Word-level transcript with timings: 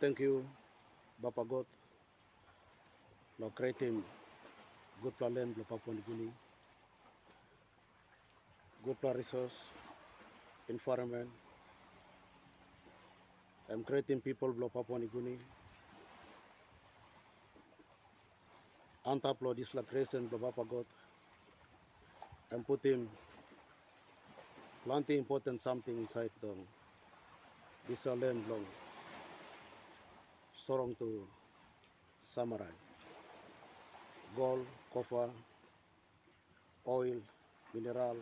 thank 0.00 0.20
you, 0.20 0.44
Bapa 1.22 1.44
God, 1.48 1.66
lo 3.40 3.50
creating 3.54 4.02
good 5.02 5.16
plan 5.18 5.34
land 5.34 5.56
lo 5.58 5.64
Papua 5.64 5.94
New 5.94 6.02
Guinea, 6.08 6.32
good 8.84 9.00
plan 9.00 9.16
resource, 9.16 9.56
environment. 10.68 11.30
I'm 13.70 13.84
creating 13.84 14.20
people 14.20 14.52
lo 14.58 14.68
Papua 14.68 14.98
New 14.98 15.08
Guinea. 15.08 15.38
Antap 19.06 19.42
lo 19.42 19.54
this 19.54 19.74
la 19.74 19.82
creation 19.82 20.28
lo 20.32 20.38
Bapa 20.38 20.64
God. 20.68 20.86
I'm 22.52 22.64
putting 22.64 23.08
plenty 24.84 25.16
important 25.18 25.60
something 25.62 25.96
inside 25.98 26.30
them. 26.42 26.66
this 27.88 28.06
land 28.06 28.42
long 28.48 28.64
sorong 30.60 30.94
to 30.98 31.26
Samarai. 32.24 32.74
Gold 34.36 34.66
copper 34.92 35.30
oil 36.86 37.20
mineral 37.74 38.16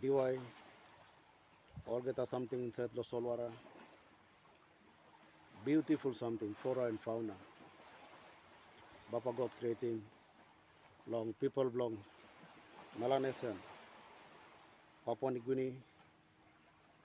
dy 0.00 0.08
all 1.86 2.00
get 2.00 2.18
us 2.18 2.30
something 2.30 2.62
inside 2.64 2.90
the 2.94 3.02
solwara 3.02 3.50
beautiful 5.64 6.14
something 6.14 6.54
flora 6.62 6.86
and 6.86 7.00
fauna. 7.00 7.34
Bapa 9.12 9.32
god 9.36 9.50
creating 9.60 10.00
long 11.08 11.34
people 11.40 11.64
belong. 11.70 11.96
Melanesian, 12.98 13.56
Papua 15.04 15.30
New 15.32 15.40
Guinea, 15.40 15.72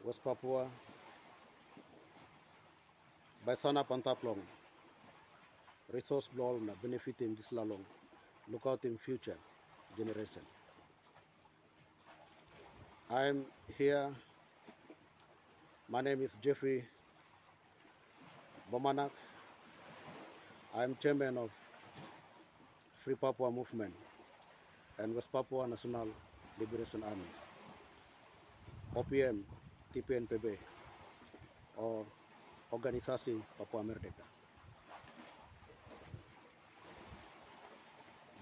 West 0.05 0.23
Papua, 0.23 0.65
by 3.45 3.55
sana 3.55 3.83
pantaplong, 3.83 4.37
resource 5.91 6.29
blow 6.29 6.59
na 6.61 6.73
benefit 6.81 7.21
in 7.21 7.33
this 7.33 7.47
lalong, 7.49 7.81
look 8.51 8.61
out 8.67 8.85
in 8.85 8.97
future 8.97 9.37
generation. 9.97 10.43
I'm 13.09 13.45
here, 13.77 14.09
my 15.89 16.01
name 16.01 16.21
is 16.21 16.37
Jeffrey 16.39 16.85
Bomanak, 18.71 19.09
I'm 20.77 20.95
chairman 21.01 21.37
of 21.37 21.49
Free 23.03 23.15
Papua 23.15 23.49
Movement 23.51 23.93
and 24.99 25.15
West 25.15 25.31
Papua 25.33 25.67
National 25.67 26.07
Liberation 26.59 27.01
Army, 27.03 27.25
OPM, 28.95 29.41
TPNPB, 29.95 30.57
or 31.77 32.05
Organisasi 32.71 33.33
Papua 33.57 33.83
Merdeka. 33.83 34.23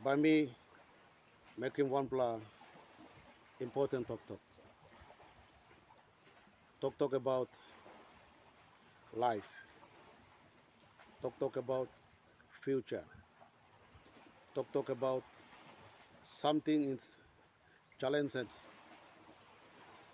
By 0.03 0.15
me 0.15 0.55
making 1.57 1.89
one 1.89 2.07
pla 2.07 2.39
important 3.59 4.07
talk 4.07 4.25
talk. 4.27 4.39
Talk 6.81 6.97
talk 6.97 7.13
about 7.13 7.49
life. 9.13 9.51
Talk 11.21 11.37
talk 11.39 11.57
about 11.57 11.89
future. 12.61 13.03
Talk 14.53 14.71
talk 14.71 14.89
about 14.89 15.23
something 16.23 16.83
is 16.93 17.21
challenges. 17.99 18.67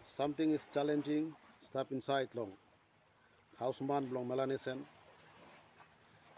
Something 0.08 0.52
is 0.52 0.68
challenging, 0.74 1.36
step 1.60 1.92
inside 1.92 2.30
long. 2.34 2.54
Houseman 3.60 4.06
belong 4.06 4.28
Melanesian. 4.28 4.86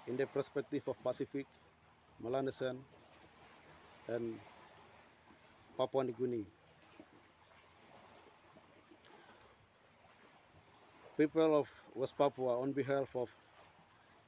In 0.08 0.16
the 0.16 0.26
perspective 0.28 0.88
of 0.88 0.96
Pacific, 1.04 1.46
Melanesian 2.22 2.78
and 4.08 4.40
Papua 5.78 6.04
New 6.04 6.14
Guinea. 6.14 6.46
People 11.18 11.58
of 11.58 11.68
West 11.96 12.18
Papua 12.18 12.62
on 12.62 12.72
behalf 12.72 13.10
of 13.16 13.30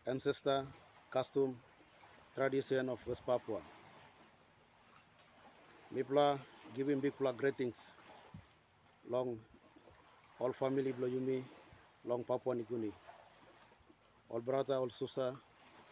ancestor, 0.07 0.65
custom, 1.11 1.55
tradition 2.35 2.89
of 2.89 2.99
West 3.07 3.25
Papua. 3.25 3.61
Mipla 5.95 6.37
giving 6.75 6.99
big 6.99 7.15
pla 7.17 7.31
greetings 7.31 7.95
long 9.09 9.39
all 10.39 10.53
family 10.53 10.93
Bloyumi, 10.93 11.43
long 12.05 12.23
Papua 12.23 12.55
New 12.55 12.65
Guinea. 12.69 12.91
All 14.29 14.39
brother, 14.41 14.75
all 14.75 14.89
sister, 14.89 15.33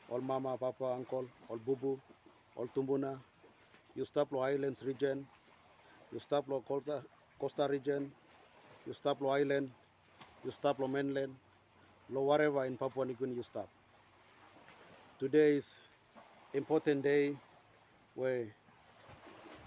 all 0.10 0.22
mama, 0.22 0.58
papa, 0.58 0.86
uncle, 0.96 1.26
all 1.50 1.58
bubu, 1.58 2.00
all 2.56 2.68
tumbuna, 2.76 3.18
you 3.96 4.06
stop 4.06 4.32
lo 4.32 4.40
islands 4.40 4.84
region, 4.84 5.26
you 6.14 6.20
stop 6.20 6.48
lo 6.48 6.62
Costa, 6.68 7.04
Costa 7.40 7.68
region, 7.68 8.12
you 8.86 8.94
stop 8.94 9.22
lo 9.22 9.30
island, 9.30 9.70
you 10.46 10.52
stop 10.52 10.80
lo 10.80 10.88
mainland, 10.88 11.34
lo 12.12 12.22
wherever 12.22 12.64
in 12.66 12.78
Papua 12.78 13.06
New 13.06 13.14
Guinea 13.14 13.36
you 13.36 13.44
stop. 13.44 13.68
Today 15.20 15.58
is 15.58 15.82
important 16.54 17.04
day 17.04 17.36
where 18.16 18.46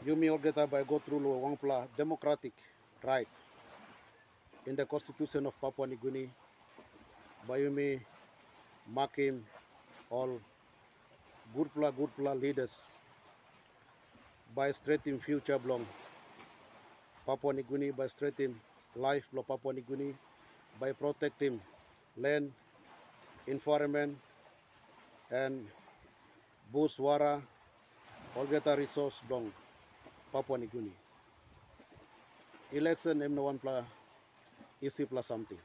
you 0.07 0.17
may 0.17 0.31
up 0.31 0.71
by 0.71 0.83
go 0.85 0.99
through 0.99 1.21
wangpla. 1.21 1.87
Democratic 1.97 2.53
right 3.05 3.29
in 4.67 4.77
the 4.77 4.85
constitution 4.85 5.47
of 5.47 5.59
Papua 5.61 5.87
New 5.87 5.97
Guinea 5.97 6.29
by 7.49 7.59
may 7.61 8.01
mark 8.93 9.19
all 10.11 10.41
good 11.55 11.73
pla 11.75 11.91
good 11.91 12.11
pla 12.17 12.33
leaders 12.33 12.89
by 14.55 14.71
straighting 14.73 15.19
future 15.19 15.59
belong 15.59 15.87
Papua 17.27 17.53
New 17.53 17.63
Guinea 17.63 17.91
by 17.91 18.07
straighting 18.07 18.55
life 18.97 19.25
lo 19.33 19.43
Papua 19.43 19.73
New 19.73 19.83
Guinea 19.83 20.15
by 20.81 20.93
protecting 20.93 21.61
land, 22.17 22.51
environment, 23.47 24.17
and 25.31 25.67
bush 26.73 26.99
wara, 26.99 27.41
all 28.37 28.47
get 28.47 28.67
a 28.67 28.77
resource 28.77 29.23
belong 29.29 29.53
Papua 30.33 30.59
New 30.59 30.67
Guinea. 30.67 30.93
Election 32.73 33.23
M 33.23 33.37
one 33.37 33.59
easy 34.83 35.05
plus 35.05 35.27
something. 35.27 35.59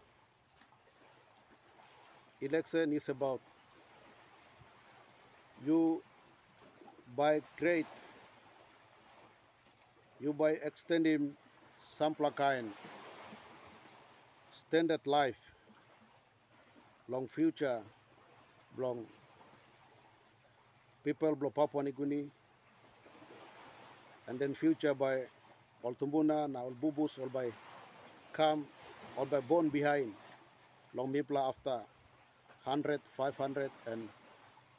Election 2.41 2.93
is 2.93 3.09
about 3.09 3.39
you 5.65 6.01
by 7.15 7.41
create 7.57 7.85
you 10.19 10.33
by 10.33 10.51
extending 10.63 11.33
some 11.81 12.15
kind 12.35 12.67
standard 14.51 15.05
life 15.05 15.39
long 17.09 17.27
future 17.27 17.81
long 18.77 19.05
people 21.03 21.35
blow 21.35 21.49
Papua 21.49 21.83
Guinea 21.91 22.25
and 24.27 24.39
then 24.39 24.53
future 24.55 24.93
by 24.93 25.21
all 25.83 25.93
Tumbuna 25.93 26.49
now 26.51 26.71
Bubus 26.81 27.19
all 27.19 27.29
by 27.29 27.51
come 28.33 28.65
all 29.17 29.25
by 29.25 29.39
born 29.39 29.69
behind 29.69 30.11
long 30.93 31.11
Mipla 31.13 31.49
after 31.49 31.81
100, 32.65 32.99
500 33.15 33.71
and 33.87 34.09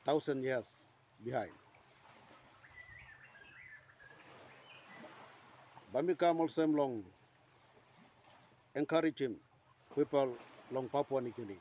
1000 0.04 0.42
years 0.42 0.88
behind. 1.24 1.52
Bamika 5.94 6.38
also 6.38 6.66
long 6.66 7.02
encourage 8.74 9.20
him 9.20 9.36
people 9.96 10.36
long 10.70 10.88
Papua 10.88 11.20
New 11.22 11.32
Guinea, 11.32 11.58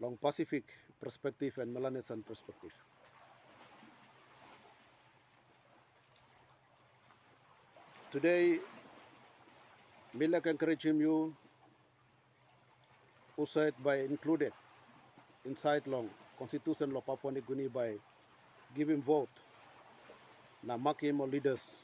long 0.00 0.16
Pacific 0.16 0.64
perspective 1.00 1.58
and 1.58 1.72
Melanesian 1.72 2.22
perspective. 2.22 2.72
Today, 8.10 8.58
me 10.14 10.26
like 10.26 10.46
encourage 10.46 10.84
you 10.84 11.34
usait 13.38 13.72
by 13.82 13.96
included 13.96 14.52
inside 15.46 15.86
long 15.86 16.08
constitution 16.38 16.94
of 16.94 17.06
Papua 17.06 17.32
New 17.32 17.40
Guinea 17.40 17.68
by 17.68 17.94
giving 18.76 19.00
vote 19.02 19.30
na 20.62 20.76
making 20.76 21.14
more 21.14 21.26
leaders 21.28 21.82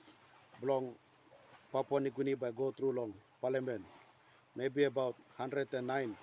belong 0.61 0.93
Papua 1.73 2.01
New 2.01 2.11
Guinea 2.11 2.35
by 2.35 2.51
go 2.51 2.71
through 2.71 2.93
long 2.93 3.15
parliament. 3.41 3.83
Maybe 4.57 4.85
about 4.85 5.15
109 5.37 6.15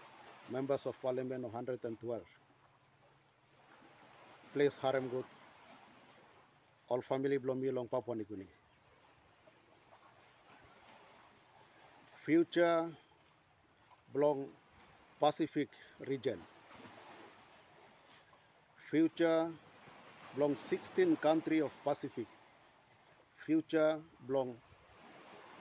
members 0.52 0.86
of 0.86 1.02
parliament 1.02 1.44
or 1.44 1.50
112 1.50 2.22
place 4.54 4.78
harem 4.78 5.07
good 5.10 5.25
all 6.88 7.02
family 7.02 7.38
belong 7.38 7.60
me 7.62 7.72
long 7.72 7.88
Papua 7.88 8.16
New 8.16 8.25
Guinea 8.25 8.48
future 12.25 12.89
belong 14.12 14.50
Pacific 15.22 15.69
region. 16.10 16.39
Future 18.89 19.48
belong 20.33 20.57
16 20.57 21.18
country 21.18 21.62
of 21.62 21.69
Pacific. 21.86 22.25
Future 23.45 24.01
belong 24.25 24.57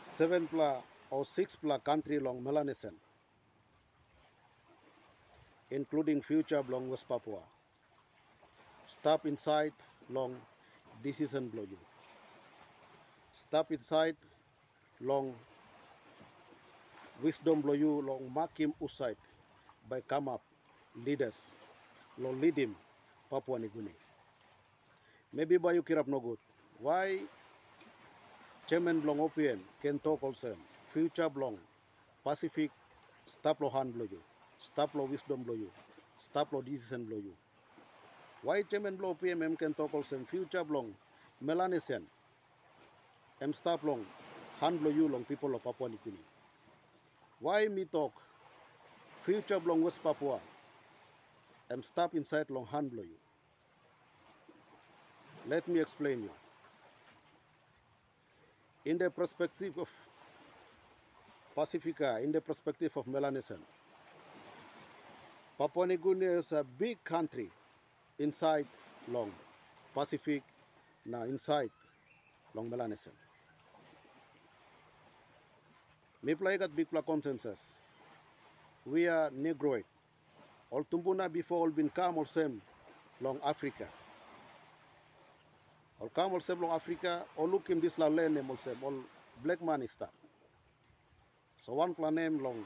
7 0.01 0.49
pla 0.49 0.81
or 1.11 1.27
6 1.27 1.57
pla 1.57 1.77
country 1.77 2.19
long 2.19 2.43
Melanesian. 2.43 2.97
Including 5.71 6.23
future 6.23 6.63
belong 6.63 6.89
West 6.89 7.07
Papua. 7.07 7.45
Stop 8.87 9.27
inside 9.27 9.73
long 10.09 10.33
decision 11.03 11.49
blow 11.49 11.69
you. 11.69 11.79
Stop 13.33 13.71
inside 13.71 14.17
long 15.01 15.35
wisdom 17.25 17.63
blow 17.63 17.73
you 17.73 18.03
long 18.07 18.29
makim 18.37 18.73
uside 18.81 19.17
by 19.89 20.01
come 20.03 20.29
up 20.29 20.43
leaders 21.07 21.53
long 22.19 22.39
lead 22.41 22.57
him 22.57 22.77
Papua 23.31 23.59
Guinea. 23.59 23.97
Maybe 25.33 25.57
by 25.57 25.73
you 25.73 25.83
kirap 25.83 26.07
no 26.07 26.21
good. 26.21 26.39
Why 26.79 27.21
Chairman 28.67 29.01
Blong 29.01 29.19
OPM 29.19 29.59
can 29.81 29.99
talk 29.99 30.23
also 30.23 30.55
future 30.93 31.31
Blong 31.31 31.57
Pacific 32.23 32.71
stop 33.27 33.61
lo 33.61 33.71
hand 33.71 33.95
blow 33.95 34.07
you. 34.11 34.21
Stop 34.59 34.95
lo 34.95 35.05
wisdom 35.05 35.43
blow 35.43 35.55
you. 35.55 35.71
Stop 36.19 36.53
lo 36.53 36.61
decision 36.61 37.05
blow 37.05 37.17
you. 37.17 37.33
Why 38.43 38.63
Chairman 38.63 38.97
Blong 38.97 39.15
OPM 39.17 39.59
can 39.59 39.73
talk 39.73 39.95
also 39.95 40.19
future 40.31 40.63
Blong 40.63 40.93
Melanesian 41.41 42.05
em 43.41 43.53
stop 43.55 43.83
long 43.83 44.05
hand 44.61 44.81
blow 44.81 44.91
you 44.91 45.09
long 45.09 45.25
people 45.25 45.55
of 45.55 45.65
Papua 45.65 45.89
New. 45.89 46.34
Why 47.45 47.69
me 47.69 47.85
talk 47.85 48.15
future 49.21 49.61
Blong 49.61 49.83
West 49.83 50.03
Papua 50.03 50.41
am 51.71 51.83
stop 51.83 52.15
inside 52.15 52.49
long 52.49 52.65
hand 52.65 52.91
blow 52.91 53.03
you. 53.03 53.19
Let 55.47 55.69
me 55.69 55.79
explain 55.79 56.23
you. 56.23 56.31
In 58.87 58.97
the 58.97 59.11
perspective 59.11 59.77
of 59.77 59.91
Pacifica, 61.55 62.19
in 62.23 62.33
the 62.33 62.41
perspective 62.41 62.97
of 62.97 63.07
Melanesian, 63.07 63.61
Papua 65.59 65.87
New 65.87 65.99
Guinea 65.99 66.39
is 66.41 66.53
a 66.53 66.65
big 66.65 66.97
country 67.05 67.51
inside 68.19 68.67
long 69.13 69.31
Pacific, 69.93 70.43
now 71.05 71.25
inside 71.25 71.69
long 72.55 72.71
Melanesian. 72.71 73.13
Got 76.25 76.75
big 76.75 76.89
consensus. 77.07 77.77
We 78.87 79.09
are 79.09 79.31
Negroid. 79.31 79.85
All 80.71 80.85
tumbuna 80.85 81.31
before 81.33 81.61
all 81.61 81.71
been 81.71 81.91
come 81.91 82.19
all 82.19 82.25
same 82.25 82.63
long 83.21 83.39
Africa. 83.45 83.89
All 86.01 86.09
come 86.09 86.33
all 86.33 86.41
same 86.41 86.63
long 86.63 86.73
Africa, 86.73 87.25
all 87.37 87.49
look 87.49 87.71
in 87.71 87.81
this 87.81 87.99
la 87.99 88.09
land 88.09 88.35
name 88.35 88.51
all 88.51 88.57
same, 88.57 88.77
all 88.83 88.95
black 89.43 89.63
man 89.63 89.83
is 89.83 89.97
that. 89.97 90.11
So 91.63 91.75
one 91.75 91.95
pla 91.95 92.11
name 92.11 92.43
long, 92.43 92.65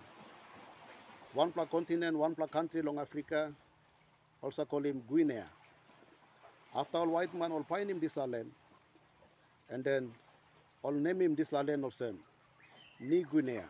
one 1.34 1.52
pla 1.52 1.66
continent, 1.66 2.16
one 2.16 2.34
pla 2.34 2.46
country 2.46 2.82
long 2.82 2.99
Africa, 2.99 3.52
also 4.43 4.64
call 4.64 4.84
him 4.84 5.02
Guinea. 5.10 5.43
After 6.75 6.99
all 6.99 7.08
white 7.08 7.34
man 7.34 7.52
all 7.52 7.64
find 7.64 7.90
him 7.90 8.00
this 8.00 8.16
la 8.16 8.25
land, 8.25 8.50
and 9.70 9.84
then 9.84 10.12
all 10.82 10.93
name 10.93 11.22
him 11.22 11.34
this 11.34 11.52
la 11.52 11.60
land 11.60 11.84
all 11.84 11.90
same, 11.90 12.19
Ni 13.00 13.23
Guinea. 13.23 13.62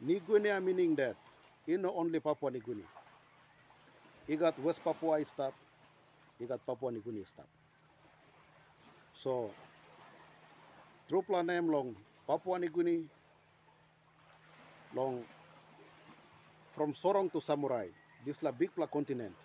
Ni 0.00 0.20
Guinea 0.20 0.60
meaning 0.60 0.96
that 0.96 1.16
you 1.66 1.78
know 1.78 1.94
only 1.96 2.18
Papua 2.18 2.50
New 2.50 2.60
Guinea. 2.60 2.84
You 4.26 4.36
got 4.36 4.58
West 4.58 4.82
Papua 4.82 5.24
stuff, 5.24 5.54
you 6.40 6.46
got 6.46 6.64
Papua 6.66 6.90
New 6.90 7.00
Guinea 7.00 7.24
stuff. 7.24 7.46
So, 9.14 9.50
through 11.08 11.22
plan 11.22 11.46
name 11.46 11.70
long 11.70 11.94
Papua 12.26 12.58
New 12.58 12.68
Guinea, 12.68 13.04
long 14.94 15.22
from 16.74 16.92
Sorong 16.92 17.30
to 17.32 17.40
Samurai, 17.40 17.86
this 18.26 18.42
la 18.42 18.50
big 18.50 18.74
pla 18.74 18.86
continent. 18.86 19.36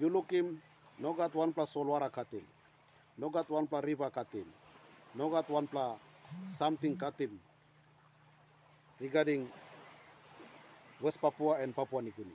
You 0.00 0.08
look 0.08 0.30
him, 0.30 0.62
no 0.98 1.12
got 1.12 1.34
one 1.34 1.52
plus 1.52 1.74
Solwara 1.74 2.10
Katim, 2.10 2.42
no 3.18 3.28
got 3.28 3.50
one 3.50 3.66
pla 3.66 3.80
River 3.80 4.08
Katim, 4.10 4.46
no 5.14 5.28
got 5.28 5.50
one 5.50 5.66
pla 5.66 5.96
something 6.46 6.96
Katim 6.96 7.30
regarding 9.00 9.48
West 11.00 11.20
Papua 11.20 11.58
and 11.60 11.74
Papua 11.74 12.02
New 12.02 12.12
Guinea. 12.16 12.30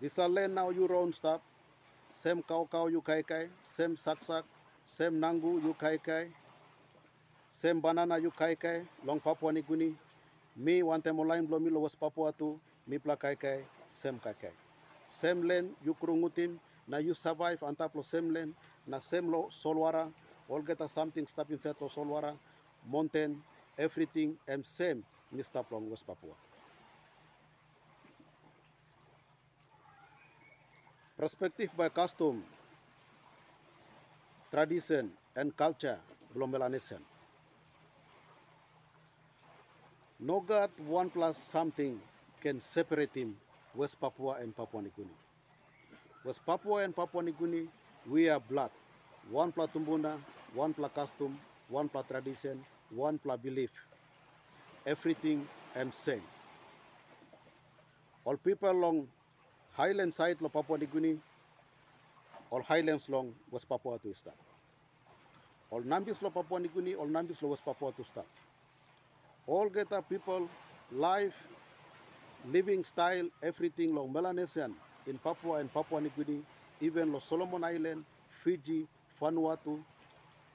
This 0.00 0.18
are 0.18 0.28
land 0.28 0.54
now 0.54 0.70
you 0.70 0.86
own 0.88 1.12
stuff. 1.12 1.40
Same 2.10 2.42
cow 2.42 2.68
cow 2.70 2.86
you 2.86 3.00
kai 3.00 3.22
kai, 3.22 3.48
same 3.62 3.96
sak 3.96 4.22
sak, 4.22 4.44
same 4.84 5.20
nangu 5.20 5.62
you 5.62 5.74
kai 5.74 5.98
kai, 5.98 6.28
same 7.48 7.80
banana 7.80 8.18
you 8.18 8.30
kai 8.30 8.54
kai, 8.54 8.82
long 9.04 9.20
Papua 9.20 9.52
New 9.52 9.62
Guinea. 9.62 9.94
Me 10.56 10.82
one 10.82 11.02
time 11.02 11.20
online 11.20 11.46
blow 11.46 11.58
me 11.58 11.70
West 11.70 12.00
Papua 12.00 12.32
too, 12.32 12.58
me 12.86 12.98
pla 12.98 13.14
kai 13.16 13.34
kai, 13.34 13.58
same 13.90 14.18
kai 14.18 14.32
kai. 14.40 14.50
Same 15.08 15.42
land 15.42 15.70
you 15.84 15.94
kurungutim, 15.94 16.58
na 16.86 16.98
you 16.98 17.14
survive 17.14 17.62
of 17.62 18.06
same 18.06 18.32
land, 18.32 18.54
na 18.86 18.98
same 18.98 19.30
lo 19.30 19.48
solwara, 19.50 20.08
all 20.48 20.62
get 20.62 20.80
a 20.80 20.88
something 20.88 21.26
stop 21.26 21.50
inside 21.50 21.76
lo 21.80 21.88
solwara, 21.88 22.34
mountain, 22.90 23.40
everything 23.78 24.36
and 24.48 24.64
same 24.64 25.04
in 25.32 25.42
stop 25.44 25.70
long 25.70 25.88
West 25.90 26.06
Papua. 26.06 26.32
Perspective 31.16 31.70
by 31.76 31.88
custom, 31.88 32.42
tradition 34.50 35.10
and 35.36 35.54
culture 35.56 35.98
belum 36.34 36.50
Melanesian. 36.50 37.02
No 40.18 40.40
God 40.40 40.70
one 40.86 41.10
plus 41.10 41.38
something 41.38 42.00
can 42.40 42.60
separate 42.60 43.14
him 43.14 43.36
West 43.74 44.00
Papua 44.00 44.38
and 44.40 44.54
Papua 44.56 44.82
New 44.82 44.92
Guinea. 44.96 45.18
West 46.24 46.40
Papua 46.46 46.82
and 46.82 46.94
Papua 46.94 47.22
New 47.22 47.34
Guinea, 47.38 47.68
we 48.06 48.28
are 48.28 48.40
blood. 48.40 48.70
One 49.30 49.52
plus 49.52 49.68
tumbuna, 49.70 50.18
one 50.54 50.74
plus 50.74 50.90
custom, 50.94 51.38
one 51.68 51.88
plus 51.88 52.06
tradition, 52.06 52.64
one 52.90 53.18
plus 53.18 53.38
belief. 53.38 53.70
Everything 54.86 55.46
am 55.76 55.92
same. 55.92 56.22
All 58.24 58.36
people 58.36 58.70
along 58.70 59.08
highland 59.72 60.12
side 60.12 60.36
of 60.42 60.52
Papua 60.52 60.78
New 60.78 60.86
Guinea, 60.86 61.18
all 62.50 62.62
highlands 62.62 63.08
long 63.08 63.34
West 63.50 63.68
Papua 63.68 63.98
to 63.98 64.12
start. 64.14 64.36
All 65.70 65.82
Nambis 65.82 66.22
lo 66.22 66.30
Papua 66.30 66.60
New 66.60 66.68
Guinea, 66.68 66.94
all 66.94 67.06
Nambis 67.06 67.40
West 67.42 67.64
Papua 67.64 67.92
to 67.92 68.04
start. 68.04 68.26
All 69.46 69.68
get 69.68 69.92
up 69.92 70.08
people, 70.08 70.48
life, 70.92 71.36
living 72.50 72.82
style, 72.84 73.28
everything 73.42 73.94
long 73.94 74.12
Melanesian 74.12 74.74
in 75.06 75.18
Papua 75.18 75.58
and 75.60 75.72
Papua 75.72 76.00
New 76.00 76.12
Guinea, 76.16 76.42
even 76.80 77.12
lo 77.12 77.18
Solomon 77.18 77.64
Island, 77.64 78.04
Fiji, 78.42 78.86
Vanuatu, 79.20 79.78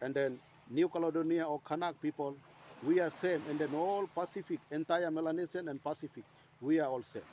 and 0.03 0.13
then 0.13 0.38
New 0.69 0.89
Caledonia 0.89 1.48
or 1.48 1.62
Kanak 1.62 1.95
people, 2.01 2.36
we 2.83 3.00
are 3.00 3.10
same, 3.10 3.41
and 3.50 3.57
then 3.57 3.74
all 3.74 4.05
Pacific, 4.13 4.60
entire 4.69 5.10
Melanesian 5.10 5.69
and 5.69 5.81
Pacific, 5.81 6.25
we 6.60 6.79
are 6.79 6.89
all 6.89 7.01
same. 7.01 7.24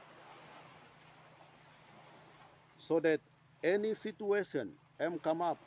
So 2.79 3.01
that 3.01 3.21
any 3.63 3.95
situation 3.95 4.71
am 5.01 5.19
come 5.19 5.43
up 5.43 5.59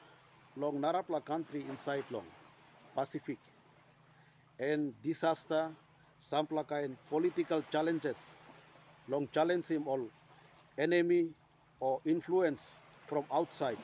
long 0.55 0.79
Narapla 0.79 1.23
country 1.23 1.65
inside 1.69 2.05
long 2.09 2.25
Pacific. 2.95 3.37
And 4.57 4.93
disaster, 5.03 5.69
some 6.21 6.47
kind 6.47 6.95
political 7.09 7.63
challenges, 7.69 8.35
long 9.09 9.27
challenge 9.33 9.67
him 9.67 9.87
all. 9.87 10.07
Enemy 10.77 11.27
or 11.81 11.99
influence 12.05 12.79
from 13.07 13.25
outside, 13.31 13.77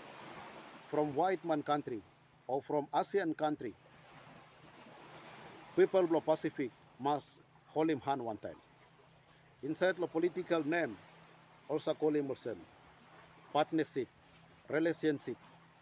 from 0.88 1.14
white 1.14 1.44
man 1.44 1.62
country 1.62 2.02
or 2.50 2.64
from 2.64 2.88
ASEAN 2.92 3.38
country, 3.38 3.76
people 5.78 6.02
of 6.18 6.26
Pacific 6.26 6.72
must 7.00 7.38
hold 7.68 7.92
him 7.92 8.02
hand 8.02 8.26
one 8.26 8.38
time. 8.38 8.58
Inside 9.62 9.98
the 9.98 10.08
political 10.08 10.66
name, 10.66 10.98
also 11.70 11.94
call 11.94 12.16
him 12.16 12.28
also 12.28 12.56
partnership, 13.54 14.08
relationship 14.68 15.38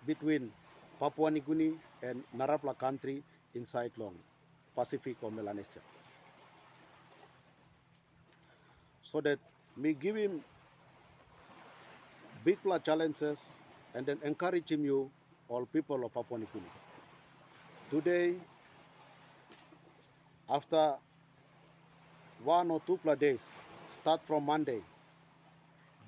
between 0.06 0.52
Papua 1.00 1.32
New 1.32 1.40
Guinea 1.40 1.74
and 2.04 2.22
Narapla 2.36 2.78
country 2.78 3.24
inside 3.56 3.92
long 3.98 4.16
Pacific 4.76 5.16
or 5.22 5.32
Melanesia. 5.32 5.80
So 9.04 9.22
that 9.22 9.40
me 9.78 9.94
give 9.94 10.18
him 10.18 10.44
big 12.44 12.58
challenges 12.84 13.54
and 13.96 14.06
then 14.06 14.20
encourage 14.22 14.70
him 14.70 14.84
you 14.84 15.10
all 15.50 15.66
people 15.66 16.04
of 16.04 16.14
Papua 16.14 16.40
New 16.40 16.48
Guinea. 16.54 16.66
Today, 17.90 18.36
after 20.50 20.96
one 22.44 22.70
or 22.72 22.82
two 22.86 22.98
pla 22.98 23.16
days, 23.16 23.62
start 23.88 24.22
from 24.26 24.46
Monday. 24.46 24.82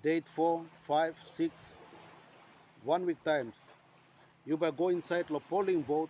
Date 0.02 0.28
4, 0.28 0.64
5, 0.88 1.16
6, 1.24 1.76
one 2.84 3.06
week 3.06 3.22
times. 3.24 3.74
You 4.46 4.58
by 4.58 4.72
go 4.72 4.90
inside 4.90 5.26
the 5.28 5.40
polling 5.40 5.82
booth. 5.82 6.10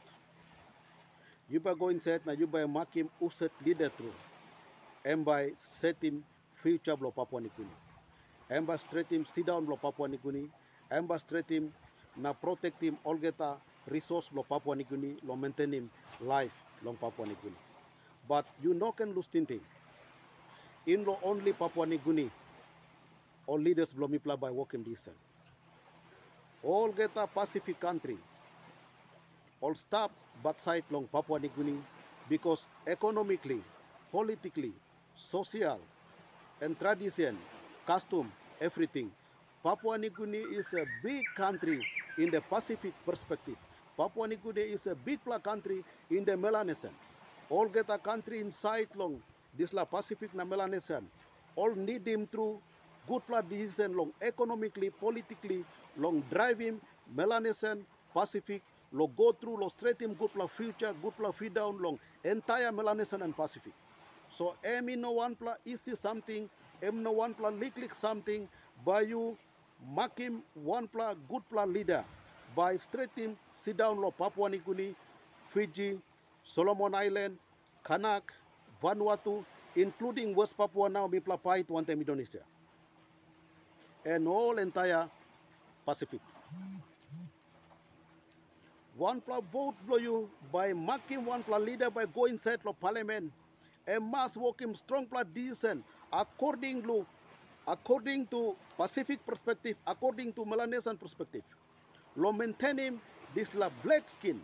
You 1.50 1.60
by 1.60 1.74
go 1.74 1.90
inside 1.90 2.22
na 2.26 2.34
you 2.34 2.46
by 2.46 2.66
mark 2.66 2.94
him 2.94 3.10
uset 3.22 3.50
leader 3.66 3.90
through. 3.90 4.14
And 5.04 5.26
by 5.26 5.52
set 5.58 5.98
him 6.02 6.24
future 6.54 6.94
of 6.94 7.16
Papua 7.16 7.42
Niugini. 7.42 7.74
And 8.50 8.68
by 8.68 8.78
straight 8.78 9.10
him 9.10 9.26
sit 9.26 9.46
down 9.48 9.68
of 9.72 9.82
Papua 9.82 10.08
Niugini. 10.08 10.48
And 10.92 11.08
by 11.08 11.18
straight 11.18 11.50
him 11.50 11.74
na 12.18 12.34
protect 12.34 12.82
him 12.82 12.98
all 13.04 13.16
get 13.16 13.40
a 13.40 13.56
resource 13.88 14.30
blo 14.30 14.44
Papua 14.44 14.76
Nikuni 14.76 15.18
lo 15.26 15.36
maintain 15.36 15.72
him 15.74 15.90
life 16.22 16.54
long 16.84 16.96
Papua 16.96 17.26
Nikuni. 17.26 17.56
But 18.28 18.46
you 18.62 18.74
no 18.74 18.92
can 18.92 19.14
lose 19.14 19.28
thing. 19.28 19.62
In 20.86 21.06
lo 21.06 21.18
only 21.24 21.54
Papua 21.54 21.86
Nikuni 21.86 22.30
all 23.48 23.60
leaders 23.60 23.94
blow 23.94 24.08
me 24.08 24.18
by 24.20 24.52
walking 24.52 24.84
decent. 24.84 25.16
All 26.64 26.92
get 26.92 27.12
a 27.16 27.26
Pacific 27.26 27.80
country. 27.80 28.18
All 29.62 29.74
stop 29.76 30.12
backside 30.44 30.84
long 30.92 31.08
Papua 31.08 31.40
New 31.40 31.50
Guinea 31.58 31.80
because 32.30 32.70
economically, 32.86 33.62
politically, 34.12 34.72
social, 35.16 35.80
and 36.62 36.78
tradition, 36.78 37.38
custom, 37.88 38.32
everything. 38.62 39.10
Papua 39.62 39.98
New 39.98 40.10
Guinea 40.10 40.56
is 40.56 40.74
a 40.74 40.86
big 41.04 41.26
country 41.36 41.86
in 42.18 42.32
the 42.32 42.40
Pacific 42.40 42.94
perspective. 43.06 43.58
Papua 43.98 44.26
New 44.26 44.38
Guinea 44.38 44.72
is 44.72 44.88
a 44.88 44.96
big 44.96 45.20
country 45.44 45.84
in 46.10 46.24
the 46.24 46.38
Melanesian. 46.38 46.96
All 47.50 47.68
get 47.68 47.90
a 47.90 47.98
country 47.98 48.40
inside 48.40 48.88
long 48.96 49.22
this 49.58 49.74
la 49.74 49.84
Pacific 49.84 50.34
na 50.34 50.46
Melanesian. 50.46 51.06
All 51.58 51.76
need 51.76 52.08
him 52.08 52.26
through 52.26 52.62
good 53.06 53.22
blood 53.28 53.50
decision 53.50 53.98
long 53.98 54.14
economically, 54.22 54.92
politically, 54.92 55.66
long 55.98 56.24
driving 56.32 56.80
Melanesian, 57.14 57.86
Pacific, 58.14 58.62
lo 58.94 59.08
go 59.08 59.34
through, 59.34 59.60
lo 59.60 59.68
straight 59.68 60.00
him 60.00 60.14
good 60.14 60.34
blood 60.34 60.52
future, 60.52 60.94
good 61.02 61.18
blood 61.18 61.36
feed 61.36 61.54
down 61.54 61.82
long 61.82 62.00
entire 62.24 62.72
Melanesian 62.72 63.24
and 63.24 63.36
Pacific. 63.36 63.74
So 64.30 64.56
em 64.64 64.86
no 65.02 65.12
one 65.12 65.36
pla 65.36 65.56
isi 65.66 65.98
something, 65.98 66.50
em 66.82 67.04
no 67.04 67.12
one 67.12 67.34
pla 67.34 67.50
lick 67.50 67.94
something, 67.94 68.48
by 68.86 69.02
you 69.02 69.38
mark 69.88 70.18
him 70.18 70.44
one 70.54 70.88
pla 70.88 71.14
good 71.30 71.44
pla 71.50 71.64
leader, 71.64 72.04
by 72.56 72.76
straight 72.76 73.10
him 73.16 73.38
sit 73.54 73.78
down 73.78 74.00
lo 74.00 74.12
Papua 74.12 74.50
New 74.50 74.60
Guinea, 74.60 74.96
Fiji, 75.48 76.00
Solomon 76.44 76.96
Island, 76.96 77.38
Kanak, 77.86 78.24
Vanuatu, 78.82 79.44
including 79.76 80.36
West 80.36 80.58
Papua 80.58 80.90
now, 80.90 81.08
Mipla 81.08 81.42
Pai, 81.42 81.64
Tuante 81.64 81.90
Indonesia 81.90 82.42
and 84.06 84.28
all 84.28 84.58
entire 84.58 85.10
Pacific. 85.86 86.22
One 88.96 89.22
plus 89.22 89.42
vote 89.52 89.76
blow 89.88 89.98
you 89.98 90.30
by 90.52 90.74
marking 90.74 91.24
one 91.24 91.44
plus 91.44 91.62
leader 91.62 91.90
by 91.90 92.06
going 92.06 92.34
inside 92.34 92.60
of 92.66 92.80
parliament. 92.80 93.32
A 93.88 94.00
mass 94.00 94.36
working 94.36 94.76
strong 94.76 95.06
plus 95.06 95.26
decent 95.34 95.84
according 96.12 96.84
to 96.84 97.06
according 97.68 98.26
to 98.28 98.56
Pacific 98.78 99.20
perspective, 99.26 99.76
according 99.86 100.34
to 100.34 100.46
Melanesian 100.46 100.98
perspective. 100.98 101.44
Lo 102.16 102.32
maintaining 102.32 103.00
this 103.36 103.54
la 103.54 103.70
black 103.84 104.10
skin, 104.10 104.40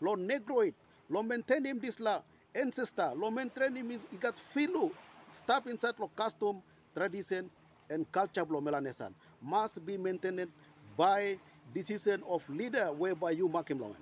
lo 0.00 0.14
negroid, 0.14 0.74
lo 1.08 1.22
maintaining 1.22 1.78
this 1.78 1.98
la 2.00 2.20
ancestor, 2.54 3.12
lo 3.16 3.30
maintaining 3.30 3.86
means 3.86 4.06
he 4.10 4.16
got 4.16 4.36
filu, 4.36 4.90
stuff 5.30 5.66
inside 5.66 5.94
lo 5.98 6.10
custom, 6.14 6.62
tradition, 6.94 7.50
and 7.90 8.10
culture 8.12 8.42
of 8.42 8.62
Melanesian 8.62 9.14
must 9.42 9.84
be 9.84 9.96
maintained 9.98 10.48
by 10.96 11.36
decision 11.74 12.22
of 12.28 12.48
leader 12.48 12.92
whereby 12.92 13.30
you 13.30 13.48
mark 13.48 13.70
him 13.70 13.80
long. 13.80 13.94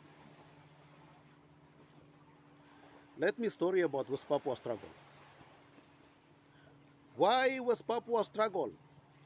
Let 3.19 3.39
me 3.39 3.49
story 3.49 3.81
about 3.81 4.09
West 4.09 4.29
Papua 4.29 4.55
struggle. 4.57 4.89
Why 7.19 7.59
was 7.59 7.83
Papua 7.83 8.25
struggle? 8.25 8.71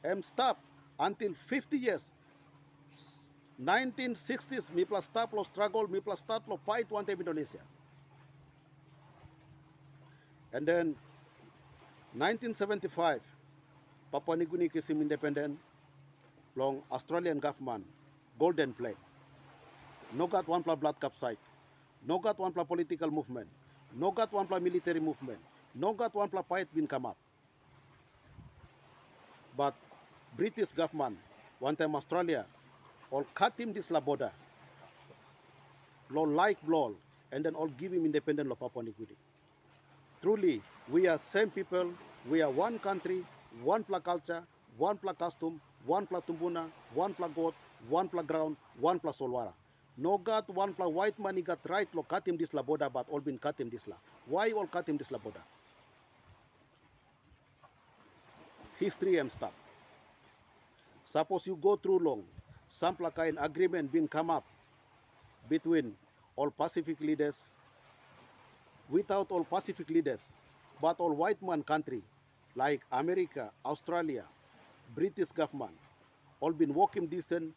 And 0.03 0.25
stop 0.25 0.57
until 0.99 1.33
50 1.37 1.77
years. 1.77 2.11
1960s 3.61 4.73
mi 4.73 4.83
plus 4.83 5.05
stop 5.05 5.31
lo 5.31 5.45
struggle 5.45 5.85
mi 5.87 6.01
plus 6.01 6.25
start 6.25 6.41
lo 6.49 6.57
fight 6.57 6.89
one 6.89 7.05
time 7.05 7.21
Indonesia. 7.21 7.61
And 10.51 10.65
then 10.65 10.97
1975 12.17 13.21
Papua 14.11 14.37
New 14.37 14.49
Guinea 14.49 14.69
became 14.73 15.01
independent 15.01 15.57
long 16.57 16.81
Australian 16.91 17.37
government 17.37 17.85
golden 18.37 18.73
flag 18.73 18.97
no 20.13 20.25
got 20.25 20.47
one 20.47 20.61
plus 20.61 20.77
blood 20.77 20.97
cup 20.99 21.15
site 21.15 21.41
no 22.05 22.17
got 22.17 22.37
one 22.37 22.51
plus 22.53 22.65
political 22.65 23.09
movement 23.09 23.49
no 23.93 24.11
got 24.11 24.33
one 24.33 24.45
plus 24.45 24.61
military 24.61 24.99
movement 24.99 25.41
no 25.73 25.93
got 25.93 26.13
one 26.13 26.29
plus 26.29 26.45
fight 26.45 26.69
been 26.73 26.85
come 26.85 27.05
up 27.05 27.17
but 29.57 29.73
British 30.37 30.69
government 30.69 31.17
one 31.59 31.75
time 31.75 31.95
Australia 31.95 32.45
all 33.11 33.25
cut 33.35 33.53
him 33.59 33.73
this 33.73 33.87
border. 33.87 34.31
Law 36.09 36.23
like 36.23 36.57
law 36.67 36.91
and 37.31 37.45
then 37.45 37.55
all 37.55 37.67
give 37.67 37.93
him 37.93 38.05
independent 38.05 38.51
of 38.51 38.59
Papua 38.59 38.83
New 38.83 38.93
Guinea. 38.97 39.17
Truly 40.21 40.61
we 40.89 41.07
are 41.07 41.17
same 41.17 41.49
people 41.49 41.93
we 42.29 42.41
are 42.41 42.49
one 42.49 42.79
country 42.79 43.23
one 43.63 43.83
pla 43.83 43.99
culture 43.99 44.43
one 44.77 44.97
pla 44.97 45.13
custom 45.13 45.59
one 45.85 46.07
pla 46.07 46.19
tumbuna 46.21 46.65
one 46.93 47.13
pla 47.13 47.27
god 47.27 47.53
one 47.89 48.09
pla 48.09 48.21
ground 48.21 48.55
one 48.79 48.99
pla 48.99 49.11
solwara. 49.11 49.53
No 49.95 50.17
God, 50.17 50.45
one 50.47 50.73
pla 50.73 50.87
white 50.87 51.13
he 51.35 51.41
got 51.43 51.59
right 51.69 51.87
lo 51.93 52.01
cut 52.03 52.27
him 52.27 52.37
this 52.37 52.53
la 52.53 52.63
border 52.63 52.89
but 52.89 53.07
all 53.09 53.19
been 53.19 53.37
cut 53.37 53.59
him 53.59 53.69
this 53.69 53.87
la. 53.87 53.95
Why 54.27 54.51
all 54.51 54.65
cut 54.67 54.89
him 54.89 54.97
this 54.97 55.11
la 55.11 55.19
border 55.19 55.41
history 58.83 59.17
and 59.17 59.31
stuff. 59.31 59.53
Suppose 61.09 61.47
you 61.47 61.55
go 61.55 61.75
through 61.75 61.99
long. 61.99 62.23
Some 62.69 62.95
kind 62.95 63.37
agreement 63.39 63.91
been 63.91 64.07
come 64.07 64.29
up 64.29 64.43
between 65.49 65.93
all 66.35 66.49
pacific 66.49 66.99
leaders 66.99 67.49
without 68.89 69.31
all 69.31 69.43
pacific 69.43 69.89
leaders 69.89 70.35
but 70.81 70.99
all 70.99 71.13
white 71.13 71.41
man 71.41 71.63
country 71.63 72.01
like 72.55 72.81
america 72.91 73.51
australia 73.65 74.25
british 74.95 75.29
government 75.29 75.73
all 76.39 76.51
been 76.51 76.73
walking 76.73 77.07
distance 77.07 77.53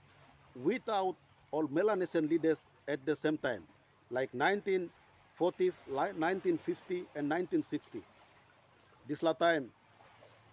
without 0.62 1.14
all 1.50 1.66
melanesian 1.68 2.28
leaders 2.28 2.66
at 2.88 3.04
the 3.06 3.16
same 3.16 3.38
time 3.38 3.62
like 4.11 4.30
1940s 4.33 5.83
like 5.88 6.14
1950 6.14 6.97
and 7.16 7.30
1960 7.30 8.02
this 9.09 9.23
la 9.23 9.33
time 9.33 9.71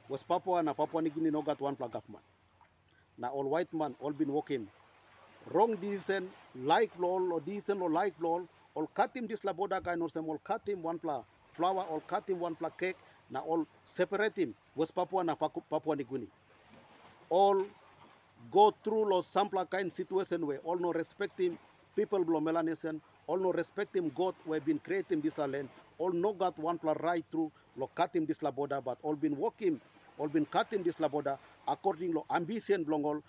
was 0.09 0.23
papua 0.23 0.57
and 0.57 0.75
papua 0.75 1.01
new 1.01 1.09
guinea 1.09 1.31
no 1.31 1.41
got 1.41 1.59
one 1.59 1.75
flag 1.75 1.91
government 1.91 2.23
now 3.17 3.29
all 3.29 3.49
white 3.49 3.73
man 3.73 3.95
all 3.99 4.11
been 4.11 4.31
working 4.31 4.67
wrong 5.51 5.75
decision 5.75 6.29
like 6.55 6.91
law 6.99 7.19
or 7.19 7.41
decision 7.41 7.81
or 7.81 7.89
like 7.89 8.13
law 8.21 8.41
all 8.75 8.87
cut 8.93 9.15
him 9.15 9.27
this 9.27 9.43
la 9.43 9.53
border 9.53 9.79
guy 9.81 9.95
no 9.95 10.07
some 10.07 10.27
all 10.29 10.39
cut 10.43 10.61
him 10.67 10.81
one 10.81 10.99
pla 10.99 11.23
flower 11.53 11.85
all 11.89 12.01
cut 12.01 12.27
him 12.27 12.39
one 12.39 12.55
pla 12.55 12.69
cake. 12.69 12.97
Now 13.29 13.41
all 13.41 13.65
separate 13.83 14.35
him. 14.35 14.53
West 14.75 14.93
papua 14.95 15.21
and 15.21 15.29
papua 15.69 15.95
new 15.95 16.03
guinea. 16.03 16.27
All 17.29 17.65
go 18.51 18.73
through 18.83 19.09
lo 19.09 19.21
sampla 19.21 19.69
kind 19.69 19.91
situation 19.91 20.45
where 20.45 20.59
all 20.59 20.77
no 20.77 20.91
respect 20.91 21.39
him. 21.39 21.57
People 21.95 22.23
below 22.23 22.39
melanesian 22.41 23.01
all 23.27 23.37
no 23.37 23.51
respect 23.51 23.95
him. 23.95 24.09
God 24.09 24.35
we 24.45 24.59
been 24.59 24.79
creating 24.79 25.21
this 25.21 25.37
land. 25.37 25.69
All 25.97 26.11
no 26.11 26.33
got 26.33 26.57
one 26.59 26.77
pla 26.77 26.93
right 26.99 27.25
through. 27.31 27.51
Lo 27.77 27.89
cut 27.95 28.15
him 28.15 28.25
this 28.25 28.41
la 28.43 28.51
border 28.51 28.81
but 28.81 28.97
all 29.03 29.15
been 29.15 29.37
working 29.37 29.79
all 30.17 30.27
been 30.27 30.45
cutting 30.45 30.83
this 30.83 30.99
la 30.99 31.07
border 31.07 31.37
according 31.67 32.13
to 32.13 32.23
ambition 32.31 32.85
long 32.87 33.03
all 33.03 33.21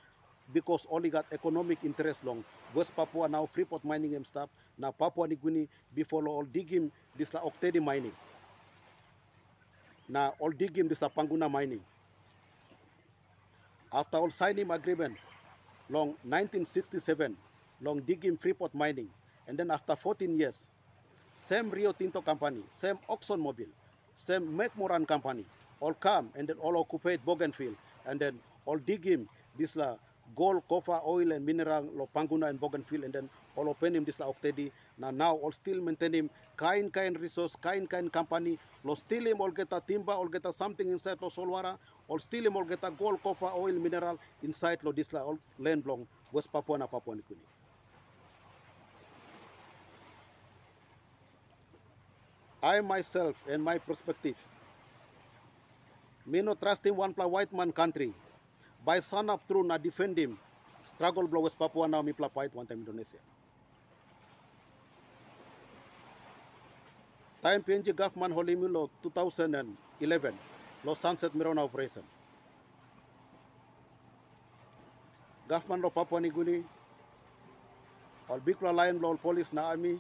because 0.53 0.87
only 0.91 1.09
got 1.09 1.25
economic 1.33 1.79
interest 1.85 2.25
long. 2.25 2.45
West 2.75 2.95
Papua 2.95 3.29
now 3.29 3.47
Freeport 3.47 3.85
mining 3.85 4.14
and 4.14 4.26
stuff 4.26 4.50
now 4.79 4.91
Papua 4.91 5.26
New 5.29 5.37
Guinea 5.37 5.69
before 5.95 6.26
all 6.29 6.45
digging 6.45 6.91
this 7.17 7.33
la 7.33 7.41
Octedi 7.41 7.83
mining. 7.83 8.12
Now 10.09 10.35
all 10.38 10.50
digging 10.50 10.88
this 10.88 11.00
la 11.00 11.09
Panguna 11.09 11.50
mining. 11.50 11.81
After 13.93 14.19
all 14.19 14.31
signing 14.31 14.71
agreement 14.71 15.17
long 15.88 16.09
1967 16.25 17.37
long 17.81 18.00
digging 18.00 18.37
Freeport 18.37 18.75
mining. 18.75 19.09
And 19.47 19.59
then 19.59 19.71
after 19.71 19.97
14 19.97 20.38
years 20.38 20.71
same 21.35 21.71
Rio 21.71 21.93
Tinto 21.93 22.21
company 22.21 22.62
same 22.69 22.99
Oxon 23.09 23.41
Mobil 23.41 23.69
same 24.14 24.47
McMoran 24.47 25.07
company 25.07 25.45
all 25.81 25.95
come 25.95 26.31
and 26.37 26.49
then 26.49 26.57
all 26.59 26.78
occupied 26.78 27.21
Bougainville 27.26 27.75
and 28.07 28.21
then 28.21 28.38
all 28.66 28.78
dig 28.78 29.04
him. 29.04 29.28
This 29.59 29.76
la 29.76 29.97
gold, 30.37 30.62
copper, 30.69 31.00
oil 31.07 31.33
and 31.33 31.45
mineral 31.47 31.88
lo 31.95 32.09
Panguna 32.14 32.49
and 32.49 32.61
Bougainville 32.61 33.04
and 33.04 33.12
then 33.12 33.31
all 33.57 33.69
open 33.69 33.97
him. 33.97 34.04
This 34.04 34.21
la 34.21 34.33
Octedi. 34.33 34.71
Na 34.99 35.11
now 35.11 35.37
all 35.37 35.52
still 35.52 35.81
maintain 35.81 36.14
him. 36.14 36.31
Kain 36.57 36.90
kain 36.90 37.14
resource 37.14 37.57
kain 37.57 37.87
kain 37.87 38.11
company. 38.11 38.59
Lo 38.85 38.95
still 38.95 39.26
him 39.26 39.40
all 39.40 39.50
get 39.50 39.69
a 39.73 39.83
timber 39.87 40.12
all 40.12 40.28
get 40.28 40.47
a 40.47 40.52
something 40.52 40.88
inside 40.88 41.19
lo 41.23 41.28
solwara. 41.28 41.78
All 42.09 42.19
still 42.19 42.47
him 42.47 42.57
all 42.57 42.64
get 42.64 42.81
a 42.85 42.90
gold 42.90 43.23
copper 43.23 43.50
oil 43.54 43.75
mineral 43.75 44.19
inside 44.43 44.78
lo 44.85 44.93
this 44.93 45.12
all 45.14 45.38
land 45.59 45.85
belong 45.85 46.07
west 46.33 46.52
papua 46.52 46.78
na 46.78 46.87
papua 46.87 47.14
new 47.16 47.37
I 52.62 52.81
myself 52.81 53.37
and 53.49 53.62
my 53.62 53.76
perspective, 53.78 54.37
me 56.26 56.43
no 56.43 56.54
trust 56.54 56.85
him 56.87 56.97
one 56.97 57.12
pla 57.12 57.26
white 57.26 57.52
man 57.52 57.73
country. 57.73 58.12
By 58.85 59.00
son 59.00 59.31
up 59.31 59.40
through 59.47 59.64
na 59.64 59.78
defend 59.78 60.19
him, 60.19 60.38
struggle 60.85 61.26
blow 61.26 61.40
West 61.40 61.59
Papua 61.59 61.88
now 61.88 62.02
me 62.02 62.12
pla 62.12 62.28
white 62.28 62.54
one 62.54 62.66
time 62.66 62.78
Indonesia. 62.81 63.19
Time 67.43 67.62
PNG 67.62 67.95
government 67.95 68.35
holimi 68.35 68.69
lo 68.73 68.90
2011 69.02 69.76
Los 70.85 70.99
sunset 70.99 71.33
mirona 71.33 71.62
operation. 71.64 72.02
Government 75.49 75.83
lo 75.83 75.90
Papua 75.90 76.21
New 76.21 76.33
Guinea, 76.33 76.62
all 78.28 78.40
big 78.40 78.59
pla 78.59 78.71
lo 78.71 79.09
all 79.09 79.16
police 79.16 79.52
na 79.52 79.69
army, 79.69 79.99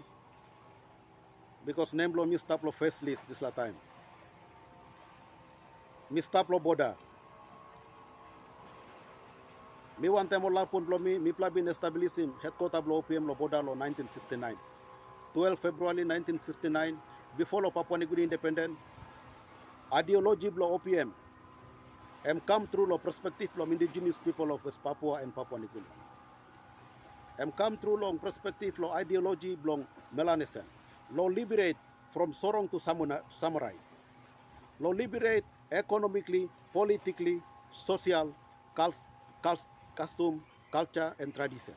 because 1.66 1.92
name 1.92 2.12
lo 2.12 2.24
mi 2.24 2.38
stop 2.38 2.62
lo 2.64 2.70
first 2.70 3.02
list 3.02 3.28
this 3.28 3.42
la 3.42 3.50
time. 3.50 3.74
Mi 6.14 6.22
stop 6.22 6.46
lo 6.48 6.60
border. 6.62 6.94
Mi 9.98 10.08
one 10.08 10.28
time 10.28 10.46
lo 10.48 10.66
pun 10.66 10.86
lo 10.86 10.98
mi 10.98 11.18
mi 11.18 11.32
pla 11.32 11.50
bin 11.50 11.66
establish 11.66 12.14
him 12.22 12.30
headquarter 12.40 12.82
lo 12.86 13.02
OPM 13.02 13.26
lo 13.26 13.34
border 13.34 13.64
lo 13.64 13.74
1969. 13.74 14.54
12 15.34 15.58
February 15.58 16.04
1969 16.06 16.94
before 17.36 17.62
lo 17.62 17.70
Papua 17.74 17.98
New 17.98 18.06
Guinea 18.06 18.30
independent 18.30 18.78
ideology 19.90 20.50
lo 20.54 20.78
OPM 20.78 21.10
am 22.30 22.38
come 22.46 22.68
through 22.70 22.86
lo 22.86 22.96
perspective 22.96 23.50
lo 23.58 23.66
indigenous 23.66 24.18
people 24.22 24.54
of 24.54 24.64
West 24.64 24.78
Papua 24.86 25.18
and 25.18 25.34
Papua 25.34 25.58
New 25.58 25.70
Guinea. 25.74 25.94
Am 27.42 27.50
come 27.50 27.74
through 27.76 27.98
long 27.98 28.22
perspective 28.22 28.78
lo 28.78 28.94
ideology 28.94 29.58
belong 29.58 29.82
Melanesian 30.14 30.62
lo 31.10 31.26
liberate 31.26 31.78
from 32.14 32.30
Sorong 32.30 32.70
to 32.70 32.78
Samurai. 32.78 33.74
Lo 34.78 34.94
liberate 34.94 35.53
economically, 35.74 36.48
politically, 36.72 37.42
social, 37.72 38.32
cul- 38.74 38.94
cul- 39.42 39.68
custom, 39.96 40.42
culture, 40.70 41.14
and 41.18 41.34
tradition. 41.34 41.74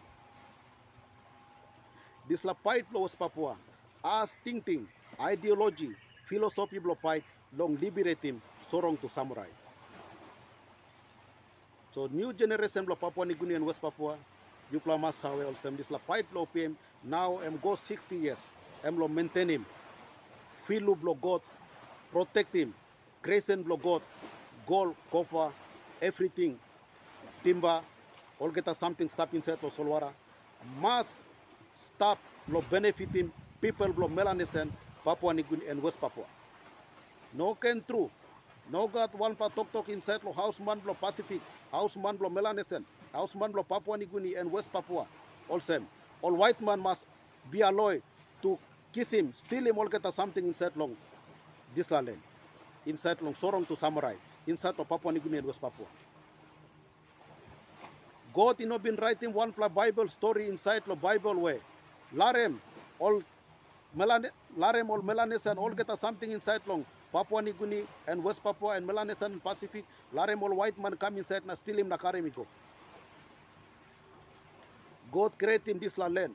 This 2.29 2.45
la 2.45 2.53
fight 2.53 2.85
lo 2.93 3.01
West 3.01 3.17
Papua, 3.19 3.57
as 4.05 4.35
thinking, 4.45 4.87
ideology, 5.19 5.89
philosophy 6.29 6.79
lo 6.79 6.95
fight, 6.95 7.23
long 7.57 7.77
liberate 7.81 8.21
him 8.21 8.41
Sorong 8.61 8.99
to 9.01 9.09
Samurai. 9.09 9.49
So 11.91 12.07
new 12.13 12.33
generation 12.33 12.85
lo 12.85 12.95
Papua 12.95 13.25
New 13.25 13.35
Guinea 13.35 13.55
and 13.55 13.65
West 13.65 13.81
Papua, 13.81 14.17
you 14.71 14.79
plama 14.79 15.11
sawe 15.13 15.43
also 15.45 15.71
this 15.71 15.89
la 15.91 15.97
fight 15.97 16.25
lo 16.33 16.45
PM, 16.45 16.77
now 17.03 17.39
am 17.41 17.57
go 17.57 17.75
60 17.75 18.15
years, 18.17 18.47
am 18.85 18.99
lo 18.99 19.07
maintain 19.07 19.49
him, 19.49 19.65
filu 20.67 20.95
blo 20.99 21.15
God, 21.15 21.41
protect 22.11 22.53
him, 22.55 22.73
crescent 23.21 23.65
blo 23.65 23.77
God, 23.77 24.01
gold, 24.67 24.95
copper, 25.11 25.51
everything, 26.01 26.57
timber, 27.43 27.81
all 28.39 28.49
get 28.49 28.67
us 28.67 28.77
something 28.77 29.09
stop 29.09 29.33
inside 29.33 29.57
lo 29.61 29.69
solwara, 29.69 30.11
must 30.79 31.27
stop 31.73 32.19
lo 32.47 32.61
benefit 32.69 33.09
him, 33.09 33.31
people 33.61 33.91
blo 33.93 34.07
Melanesian, 34.07 34.71
Papua 35.03 35.33
New 35.33 35.43
Guinea 35.43 35.67
and 35.67 35.81
West 35.81 35.99
Papua. 35.99 36.25
No 37.33 37.55
can 37.55 37.83
true. 37.87 38.09
No 38.69 38.87
got 38.87 39.13
one 39.15 39.35
pa 39.35 39.47
tok 39.47 39.71
tok 39.71 39.89
inside 39.89 40.23
lo 40.23 40.31
house 40.31 40.59
man 40.59 40.79
blo 40.79 40.93
Pacific, 40.93 41.41
house 41.71 41.95
man 41.95 42.15
blo 42.15 42.29
Melanesian, 42.29 42.85
house 43.13 43.35
man 43.35 43.51
blo 43.51 43.63
Papua 43.63 43.97
New 43.97 44.05
Guinea 44.05 44.35
and 44.35 44.51
West 44.51 44.71
Papua. 44.71 45.07
All 45.49 45.59
same. 45.59 45.87
All 46.21 46.33
white 46.33 46.59
man 46.61 46.79
must 46.79 47.07
be 47.49 47.61
alloy 47.61 48.01
to 48.41 48.57
kiss 48.91 49.11
him, 49.11 49.31
steal 49.33 49.65
him, 49.65 49.77
all 49.77 49.87
get 49.87 50.05
us 50.05 50.15
something 50.15 50.45
inside 50.45 50.75
long 50.75 50.95
this 51.75 51.91
la 51.91 51.99
land. 51.99 52.19
Inside 52.87 53.21
long 53.21 53.33
Sorong 53.35 53.67
to 53.67 53.75
Samarai, 53.75 54.15
inside 54.47 54.79
of 54.79 54.87
Papua 54.87 55.11
New 55.11 55.19
Guinea 55.19 55.39
and 55.39 55.47
West 55.47 55.61
Papua. 55.61 55.87
God 58.33 58.59
you 58.61 58.65
know 58.65 58.79
been 58.79 58.95
writing 58.95 59.33
one 59.33 59.51
Bible 59.51 60.07
story 60.07 60.47
inside 60.47 60.83
lo 60.87 60.95
Bible 60.95 61.35
way. 61.35 61.59
Larem 62.15 62.55
all 62.97 63.21
Melane, 63.97 64.29
Larem 64.57 64.89
all 64.89 65.01
Melanesian 65.01 65.57
all 65.57 65.71
get 65.71 65.91
something 65.97 66.31
inside 66.31 66.61
long 66.65 66.85
Papua 67.11 67.41
New 67.41 67.53
Guinea 67.53 67.83
and 68.07 68.23
West 68.23 68.41
Papua 68.41 68.77
and 68.77 68.87
Melanesian 68.87 69.33
and 69.33 69.43
Pacific. 69.43 69.83
Larem 70.15 70.41
all 70.41 70.55
white 70.55 70.79
man 70.79 70.95
come 70.95 71.17
inside 71.17 71.45
na 71.45 71.55
steal 71.55 71.79
him 71.79 71.89
na 71.89 71.97
carry 71.97 72.21
me 72.21 72.29
go. 72.29 72.47
God 75.11 75.37
create 75.37 75.67
him 75.67 75.79
this 75.79 75.97
land 75.97 76.33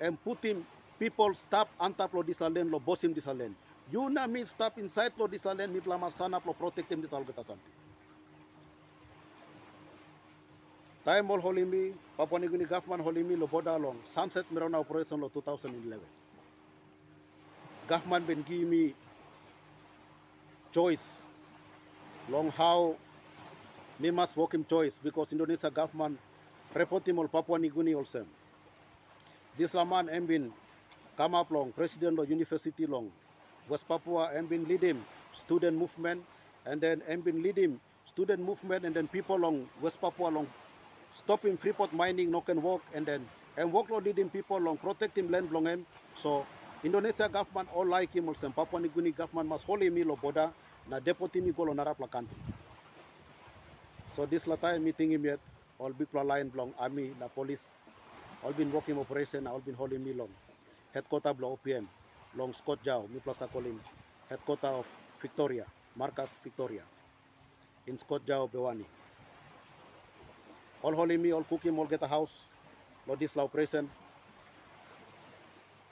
and 0.00 0.22
put 0.24 0.44
him 0.44 0.66
people 0.98 1.32
stop 1.32 1.68
of 1.80 2.26
this 2.26 2.40
land 2.42 2.70
lo 2.70 2.78
boss 2.80 3.04
him 3.04 3.14
this 3.14 3.26
land. 3.26 3.54
You 3.92 4.08
na 4.10 4.26
me 4.26 4.44
inside 4.78 5.12
lo 5.18 5.26
this 5.26 5.44
la 5.44 5.52
land 5.52 5.72
me 5.72 5.80
sana 6.10 6.40
lo 6.44 6.52
protect 6.52 6.90
him 6.90 7.00
this 7.02 7.12
us 7.12 7.20
something. 7.46 7.72
Time 11.04 11.30
all 11.30 11.40
holimi, 11.40 11.92
Papua 12.16 12.38
New 12.38 12.48
Guinea 12.48 12.64
government 12.64 13.04
holimi 13.04 13.38
lo 13.38 13.46
border 13.46 13.70
along 13.70 13.98
sunset 14.04 14.46
mirona 14.52 14.78
operation 14.80 15.20
lo 15.20 15.28
2011. 15.28 16.00
Government 17.86 18.26
been 18.26 18.42
give 18.42 18.66
me 18.66 18.94
choice 20.72 21.18
long 22.30 22.50
how 22.50 22.96
me 23.98 24.10
must 24.10 24.34
work 24.36 24.54
choice 24.66 24.98
because 25.02 25.32
Indonesia 25.32 25.70
government 25.70 26.18
report 26.74 27.06
him 27.06 27.18
all 27.18 27.28
Papua 27.28 27.58
New 27.58 27.70
Guinea 27.70 27.94
also. 27.94 28.24
This 29.58 29.74
laman 29.74 30.08
am 30.08 30.24
been 30.24 30.52
come 31.16 31.34
up 31.34 31.50
long 31.50 31.70
president 31.72 32.18
of 32.18 32.28
university 32.30 32.86
long 32.86 33.12
West 33.68 33.88
Papua 33.88 34.30
am 34.36 34.46
been 34.46 34.64
lead 34.68 34.96
student 35.32 35.76
movement 35.76 36.20
and 36.66 36.80
then 36.80 37.02
am 37.08 37.20
been 37.20 37.42
lead 37.42 37.58
student 38.04 38.40
movement 38.42 38.84
and 38.84 38.94
then 38.94 39.08
people 39.08 39.36
long 39.38 39.66
West 39.80 40.00
Papua 40.00 40.28
long 40.28 40.46
stopping 41.10 41.56
Freeport 41.56 41.92
mining 41.92 42.30
no 42.30 42.40
can 42.40 42.60
work 42.60 42.82
and 42.94 43.06
then 43.06 43.24
and 43.56 43.72
work 43.72 43.88
lo 43.90 43.98
leading 43.98 44.28
people 44.28 44.58
long 44.60 44.76
protecting 44.76 45.30
land 45.30 45.50
long 45.52 45.66
him 45.66 45.86
so 46.14 46.44
Indonesia 46.84 47.28
government 47.28 47.68
all 47.72 47.86
like 47.88 48.12
him 48.14 48.28
also 48.28 48.50
Papua 48.50 48.80
New 48.80 48.90
Guinea 48.92 49.12
government 49.12 49.48
must 49.48 49.64
hold 49.64 49.82
him 49.82 49.96
lo 50.04 50.16
border 50.16 50.52
na 50.90 51.00
deputy 51.00 51.40
mi 51.40 51.50
golo 51.52 51.72
narap 51.72 51.96
la 52.00 52.06
country. 52.06 52.36
So 54.12 54.26
this 54.26 54.46
la 54.46 54.56
time 54.56 54.84
meeting 54.84 55.12
him 55.12 55.24
yet 55.24 55.40
all 55.78 55.90
big 55.96 56.12
line 56.12 56.48
belong 56.52 56.74
army 56.78 57.14
na 57.18 57.28
police 57.28 57.78
all 58.44 58.52
been 58.52 58.70
working 58.70 58.98
operation 58.98 59.46
all 59.46 59.60
been 59.60 59.74
holding 59.74 60.04
me 60.04 60.12
long. 60.12 60.28
Headquarter 60.92 61.32
belong 61.32 61.56
OPM 61.56 61.88
long 62.36 62.52
Scott 62.52 62.78
Jao 62.84 63.06
mi 63.12 63.20
plaza 63.20 63.46
calling 63.48 63.80
headquarter 64.30 64.68
of 64.68 64.86
Victoria 65.22 65.66
Marcus 65.96 66.38
Victoria 66.44 66.82
in 67.86 67.98
Scott 67.98 68.22
Jao 68.26 68.46
Bewani 68.46 68.86
all 70.84 70.94
holding 70.94 71.22
me, 71.22 71.32
all 71.32 71.42
cooking, 71.44 71.78
all 71.78 71.86
get 71.86 72.02
a 72.02 72.06
house, 72.06 72.44
lo 73.08 73.16
this 73.16 73.34
la 73.34 73.44
operation. 73.44 73.88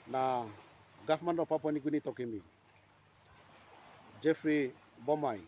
Na 0.07 0.45
government 1.07 1.39
of 1.39 1.49
Papua 1.49 1.71
New 1.71 1.79
Guinea 1.79 1.99
talking 1.99 2.31
me. 2.31 2.41
Jeffrey 4.21 4.71
Bomai. 5.07 5.39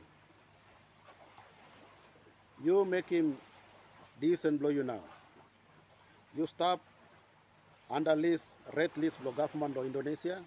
You 2.64 2.84
make 2.86 3.10
him 3.10 3.38
and 4.46 4.60
blow 4.60 4.70
you 4.70 4.82
now. 4.82 5.00
You 6.36 6.48
stop 6.48 6.80
under 7.92 8.16
list, 8.16 8.58
red 8.74 8.90
list 8.98 9.22
blow 9.22 9.32
government 9.32 9.78
of 9.78 9.86
Indonesia. 9.86 10.42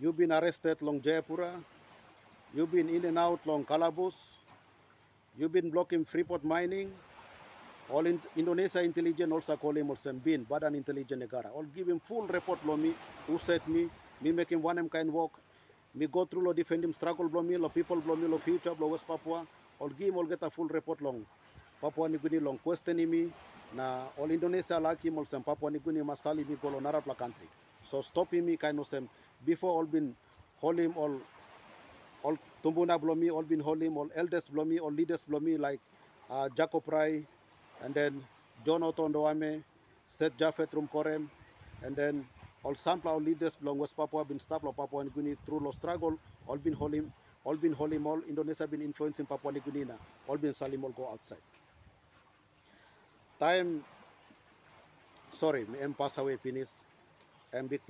You've 0.00 0.16
been 0.16 0.32
arrested 0.32 0.80
long 0.82 1.00
Jayapura. 1.00 1.52
You've 2.54 2.72
been 2.72 2.88
in 2.88 3.04
and 3.04 3.18
out 3.18 3.40
long 3.46 3.64
Calabus. 3.64 4.36
You've 5.38 5.52
been 5.52 5.70
blocking 5.70 6.04
Freeport 6.04 6.44
mining. 6.44 6.92
All 7.90 8.06
in 8.06 8.20
Indonesia 8.36 8.82
intelligence 8.82 9.32
also 9.32 9.56
call 9.56 9.76
him 9.76 9.90
also 9.90 10.12
bin 10.12 10.46
Badan 10.46 10.74
Intelijen 10.74 11.20
Negara. 11.20 11.52
All 11.54 11.64
give 11.74 11.88
him 11.88 12.00
full 12.00 12.26
report 12.26 12.58
lo 12.64 12.76
me, 12.76 12.92
who 13.26 13.38
said 13.38 13.60
me, 13.68 13.88
me 14.20 14.32
him 14.48 14.62
one 14.62 14.78
M 14.78 14.88
kind 14.88 15.12
work. 15.12 15.32
Me 15.94 16.06
go 16.06 16.24
through 16.24 16.42
lo 16.44 16.52
defend 16.52 16.84
him 16.84 16.92
struggle 16.92 17.28
blow 17.28 17.42
me, 17.42 17.56
lo 17.56 17.68
people 17.68 17.96
blow 17.96 18.16
me, 18.16 18.26
lo 18.26 18.38
future 18.38 18.74
blow 18.74 18.88
West 18.88 19.06
Papua. 19.06 19.46
All 19.78 19.88
give 19.88 20.08
him 20.08 20.16
all 20.16 20.24
get 20.24 20.42
a 20.42 20.50
full 20.50 20.68
report 20.68 21.02
long. 21.02 21.26
Papua 21.80 22.08
New 22.08 22.18
Guinea 22.18 22.40
long 22.40 22.58
question 22.58 22.96
me. 23.10 23.30
Na 23.74 24.04
all 24.18 24.30
Indonesia 24.30 24.78
like 24.78 25.02
him 25.02 25.18
also 25.18 25.40
Papua 25.40 25.70
New 25.70 25.80
Guinea 25.80 26.02
must 26.02 26.24
me 26.24 26.44
go 26.62 26.68
lo 26.68 27.14
country. 27.14 27.46
So 27.84 28.00
stop 28.00 28.32
him 28.32 28.46
me 28.46 28.56
kind 28.56 28.78
of 28.78 28.86
sem. 28.86 29.08
Before 29.44 29.70
all 29.70 29.84
been 29.84 30.14
hold 30.60 30.78
him 30.78 30.94
all 30.96 31.20
all 32.22 32.38
Tumbuna 32.62 33.00
blow 33.00 33.14
me, 33.14 33.30
all 33.30 33.42
been 33.42 33.60
hold 33.60 33.82
him, 33.82 33.96
all 33.98 34.08
elders 34.14 34.48
blow 34.48 34.64
me, 34.64 34.78
all 34.78 34.92
leaders 34.92 35.24
blow 35.24 35.40
me 35.40 35.56
like 35.56 35.80
uh, 36.30 36.48
Jacob 36.50 36.84
Prai, 36.84 37.24
and 37.84 37.94
then 37.94 38.22
John 38.64 38.82
Otto 38.82 39.08
Ondawame, 39.08 39.62
Seth 40.08 40.36
Jaffet 40.38 40.70
Rumkorem, 40.70 41.28
and 41.82 41.96
then 41.96 42.24
all 42.62 42.74
sampler 42.74 43.12
all 43.12 43.20
leaders 43.20 43.56
belong 43.56 43.78
West 43.78 43.96
Papua 43.96 44.24
been 44.24 44.38
of 44.38 44.76
Papua 44.76 45.04
New 45.04 45.10
Guinea 45.10 45.36
through 45.44 45.60
the 45.64 45.72
struggle, 45.72 46.16
all 46.46 46.56
been 46.56 46.72
holding, 46.74 47.10
all 47.44 47.56
been 47.56 47.72
holding, 47.72 48.06
all 48.06 48.20
Indonesia 48.28 48.66
been 48.68 48.82
influencing 48.82 49.26
Papua 49.26 49.52
New 49.52 49.60
Guinea, 49.60 49.92
all 50.28 50.36
been 50.36 50.54
salim 50.54 50.84
all 50.84 50.90
go 50.90 51.08
outside. 51.10 51.42
Time, 53.40 53.84
sorry, 55.32 55.66
me 55.66 55.80
am 55.80 55.94
pass 55.94 56.16
away 56.18 56.36
finish, 56.36 56.68
am 57.52 57.66
big 57.66 57.84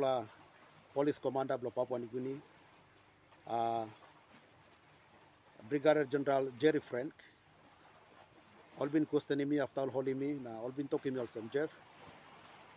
police 0.95 1.19
commander 1.19 1.55
of 1.55 1.75
Papua 1.75 1.99
New 1.99 2.09
Guinea, 2.13 2.41
uh, 3.49 3.85
Brigadier 5.69 6.05
General 6.05 6.49
Jerry 6.59 6.81
Frank, 6.81 7.13
Olbin 8.81 9.07
Kustenimi, 9.07 9.59
Aftal 9.59 9.91
Holimi, 9.91 10.43
na 10.43 10.51
Olbin 10.65 10.89
Tokimi 10.89 11.19
Olsem 11.19 11.51
Jeff. 11.53 11.71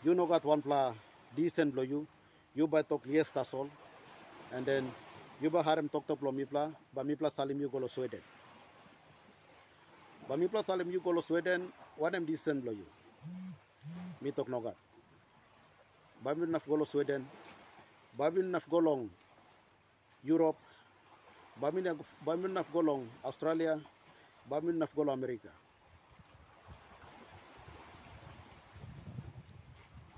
You 0.04 0.14
know 0.16 0.26
got 0.26 0.46
one 0.46 0.62
pla 0.62 0.94
decent 1.36 1.74
blow 1.74 1.84
you, 1.84 2.08
you 2.56 2.68
by 2.68 2.82
talk 2.82 3.02
yes 3.08 3.32
tasol, 3.32 3.70
and 4.54 4.66
then 4.66 4.92
you 5.42 5.50
by 5.50 5.62
harem 5.64 5.90
talk 5.90 6.08
to 6.08 6.18
salim 7.32 7.60
you 7.60 7.70
golo 7.70 7.88
Sweden. 7.88 8.22
Bami 10.30 10.64
salim 10.64 10.92
you 10.92 11.00
golo 11.00 11.22
Sweden, 11.22 11.72
one 11.98 12.16
em 12.16 12.26
decent 12.26 12.64
blow 12.64 12.72
you. 12.74 12.86
Me 14.22 14.32
talk 14.32 14.48
no 14.50 14.60
got. 14.62 14.76
Na 16.24 16.60
golo 16.68 16.86
Sweden, 16.86 17.26
me 18.18 18.42
naf 18.42 18.68
go 18.70 18.78
long 18.78 19.10
Europe, 20.24 20.58
me 21.62 21.82
naf 21.82 21.98
but 22.26 22.40
me 22.40 22.50
naf 22.50 22.72
go 22.72 22.80
long 22.80 23.08
Australia, 23.24 23.80
me 24.50 24.72
naf 24.74 24.90
go 24.96 25.04
long 25.04 25.18
America. 25.18 25.50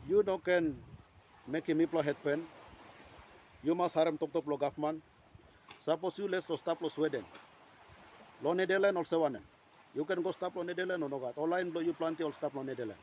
you 0.08 0.24
no 0.26 0.38
can 0.38 0.76
make 1.48 1.68
him 1.68 1.80
head 1.80 2.16
pen. 2.24 2.44
You 3.64 3.76
must 3.76 3.96
harem 3.96 4.18
top 4.18 4.32
top 4.32 4.48
lo 4.48 4.58
government. 4.58 5.04
Suppose 5.80 6.20
you 6.20 6.28
let's 6.28 6.50
lo 6.50 6.56
stop 6.56 6.82
lo 6.82 6.90
Sweden. 6.90 7.24
Lo 8.42 8.54
Netherlands 8.54 8.98
also 8.98 9.20
one. 9.22 9.40
You 9.94 10.06
can 10.06 10.22
go 10.22 10.32
stop 10.32 10.56
lo 10.56 10.64
Netherlands 10.64 11.04
or 11.04 11.10
no 11.10 11.20
got. 11.20 11.38
Online 11.38 11.72
lo 11.74 11.82
you 11.82 11.94
plenty 11.94 12.24
all 12.24 12.32
stop 12.32 12.56
lo 12.56 12.64
Netherlands. 12.64 13.02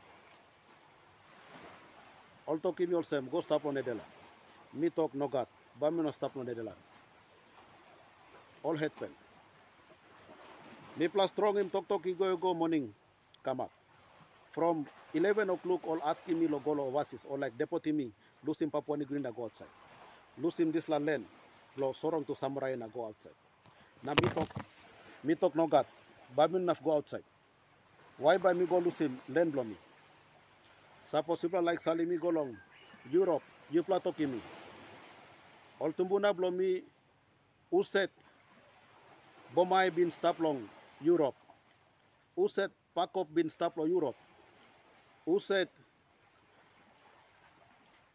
All 2.47 2.57
talk 2.57 2.79
him 2.79 2.95
also 2.95 3.21
go 3.21 3.39
stop 3.41 3.63
lo 3.63 3.71
Netherlands. 3.71 4.24
Me 4.75 4.89
talk 4.89 5.13
no 5.15 5.27
got. 5.27 5.47
But 5.79 5.91
me 5.91 6.03
no 6.03 6.11
lo 6.35 6.43
Netherlands. 6.43 6.79
All 8.63 8.75
head 8.75 8.91
pen. 8.95 9.09
Me 10.97 11.07
plus 11.07 11.29
strong 11.31 11.57
him 11.57 11.69
talk 11.69 11.87
talk 11.87 12.05
he 12.05 12.13
go 12.13 12.53
morning. 12.53 12.93
Come 13.43 13.61
up. 13.61 13.71
From 14.51 14.85
11 15.13 15.49
o'clock, 15.49 15.85
all 15.85 15.99
asking 16.05 16.39
me 16.39 16.47
logolo 16.47 16.91
oasis 16.91 17.25
or 17.29 17.37
like 17.37 17.57
deputy 17.57 17.91
me, 17.91 18.11
losing 18.45 18.71
Papua 18.71 18.95
New 18.97 19.05
Guinea 19.05 19.29
go 19.35 19.43
outside. 19.43 19.67
Losing 20.37 20.71
this 20.71 20.87
land, 20.87 21.25
lo 21.77 21.91
sorong 21.91 22.25
to 22.25 22.33
samurai 22.33 22.75
na 22.75 22.87
go 22.87 23.05
outside. 23.05 23.35
Na 24.01 24.13
me 24.13 24.29
talk, 24.29 24.49
me 25.23 25.35
talk 25.35 25.55
no 25.55 25.67
gat, 25.67 25.85
bamin 26.35 26.65
naf 26.65 26.81
go 26.81 26.93
outside. 26.93 27.23
Why 28.17 28.37
by 28.37 28.53
me 28.53 28.65
go 28.65 28.79
losing 28.79 29.19
land 29.27 29.51
blow 29.51 29.65
me? 29.65 29.75
Suppose 31.05 31.41
people 31.41 31.61
like 31.61 31.83
Salimi 31.83 32.19
go 32.19 32.29
long, 32.29 32.55
Europe, 33.11 33.43
you 33.69 33.83
pla 33.83 33.99
talking 33.99 34.31
Oltumbuna 35.79 36.33
Blomi 36.33 36.83
Uset 37.71 38.11
Bomai 39.53 39.91
bin 39.91 40.11
Staplong 40.11 40.63
Europe. 41.03 41.35
Uset 42.37 42.71
Pakop 42.95 43.27
bin 43.27 43.49
Staplong 43.51 43.87
Europe. 43.91 44.15
Uset 45.27 45.67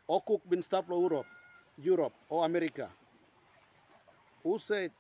Okuk 0.09 0.41
bin 0.49 0.63
Staplong 0.65 1.01
Europe 1.01 1.29
Europe 1.77 2.17
o 2.29 2.43
amerika. 2.43 2.89
Uset 4.45 4.93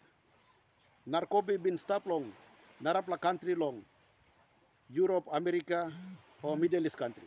Narkobi 1.09 1.57
bin 1.57 1.81
Staplong 1.81 2.29
Narapla 2.81 3.17
country 3.21 3.55
long 3.57 3.81
Europe, 4.91 5.29
amerika 5.33 5.89
o 6.43 6.57
Middle 6.57 6.85
East 6.85 6.97
country. 6.97 7.27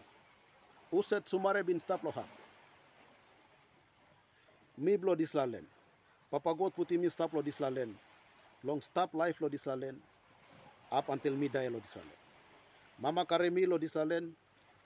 Uset 0.93 1.25
Sumare 1.25 1.65
bin 1.65 1.79
Staplong 1.79 2.42
stop 4.83 5.03
lo 5.03 5.11
ha. 5.11 5.15
Mi 5.15 5.15
blo 5.15 5.15
dis 5.15 5.33
la 5.33 5.45
len. 5.45 5.65
Papa 6.29 6.53
God 6.53 6.73
puti 6.73 6.97
mi 6.97 7.09
stop 7.09 7.33
lo 7.33 7.41
dis 7.41 7.59
la 7.59 7.69
len. 7.69 7.95
Long 8.63 8.81
stop 8.81 9.13
life 9.13 9.39
lo 9.39 9.49
dis 9.49 9.65
la 9.65 9.75
len. 9.75 10.01
Up 10.91 11.09
until 11.09 11.35
die 11.35 11.69
lo 11.69 11.79
dis 11.79 11.95
la 11.95 12.01
len. 12.01 12.17
Mama 12.99 13.25
karemi 13.25 13.65
lo 13.65 13.77
dis 13.77 13.95
la 13.95 14.03
len. 14.03 14.35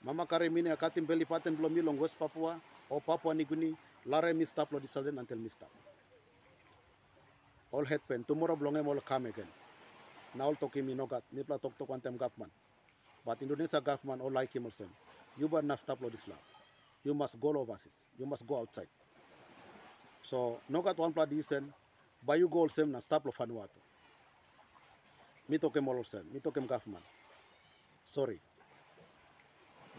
Mama 0.04 0.26
Karemini 0.26 0.70
akatim 0.70 1.06
beli 1.06 1.24
paten 1.24 1.56
belum 1.56 1.74
milong 1.74 1.98
West 1.98 2.18
Papua 2.18 2.60
o 2.90 3.00
Papua 3.00 3.34
Guinea 3.34 3.74
lare 4.06 4.32
mi 4.32 4.46
stop 4.46 4.70
lo 4.72 4.78
di 4.78 4.86
salen 4.86 5.18
until 5.18 5.38
mi 5.38 5.48
stop. 5.48 5.70
All 7.72 7.84
head 7.84 8.00
pen 8.08 8.24
tomorrow 8.24 8.56
em 8.76 8.88
all 8.88 9.00
come 9.00 9.26
again. 9.26 9.48
Na 10.34 10.44
all 10.44 10.54
toki 10.54 10.82
mi 10.82 10.94
nogat 10.94 11.22
mi 11.32 11.42
pla 11.42 11.58
tok 11.58 11.76
tok 11.78 11.90
antem 11.90 12.16
government. 12.16 12.52
But 13.26 13.42
Indonesia 13.42 13.80
government 13.80 14.22
all 14.22 14.30
like 14.30 14.54
him 14.54 14.66
also. 14.66 14.86
You 15.36 15.48
but 15.48 15.64
enough 15.64 15.82
stop 15.82 16.00
lo 16.00 16.08
di 16.08 16.16
slab. 16.16 16.38
You 17.04 17.14
must 17.14 17.40
go 17.40 17.50
overseas. 17.58 17.96
You 18.18 18.26
must 18.26 18.46
go 18.46 18.58
outside. 18.58 18.88
So 20.28 20.60
noka 20.68 20.92
tuan 20.92 21.08
pladisen 21.16 21.72
bayu 22.20 22.52
gol 22.52 22.68
sem 22.68 22.92
na 22.92 23.00
staplo 23.00 23.32
fanuato. 23.32 23.80
Mito 25.48 25.72
kem 25.72 25.88
olorsen, 25.88 26.28
mito 26.28 26.52
kem 26.52 26.68
kafman. 26.68 27.00
Sorry. 28.12 28.36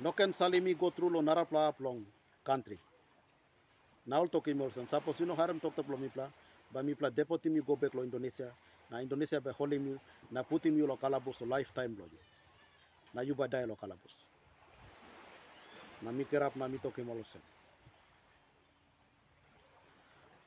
Noken 0.05 0.29
salimi 0.29 0.77
go 0.77 0.91
through 0.93 1.09
lo 1.09 1.21
narapla 1.21 1.73
plong 1.73 2.05
country. 2.45 2.77
Naul 4.05 4.29
toki 4.29 4.53
molsen. 4.53 4.85
Sapos 4.87 5.17
yuno 5.19 5.35
harem 5.35 5.59
toktaplo 5.59 5.97
mipla, 5.97 6.29
ba 6.71 6.83
mipla 6.83 7.09
depoti 7.09 7.49
mi 7.49 7.61
go 7.61 7.75
back 7.75 7.93
lo 7.93 8.03
Indonesia. 8.03 8.53
Na 8.91 9.01
Indonesia 9.01 9.41
be 9.41 9.49
holy 9.49 9.79
mi 9.79 9.97
na 10.29 10.43
puti 10.43 10.69
mi 10.69 10.85
lo 10.85 10.95
kalabos 10.95 11.41
lifetime 11.41 11.97
lo. 11.97 12.05
Na 13.13 13.21
yuba 13.21 13.47
dai 13.47 13.65
lo 13.65 13.75
kalabos. 13.75 14.25
Na 16.01 16.11
mikerap 16.11 16.55
na 16.55 16.67
mito 16.67 16.93
molosen. 17.03 17.41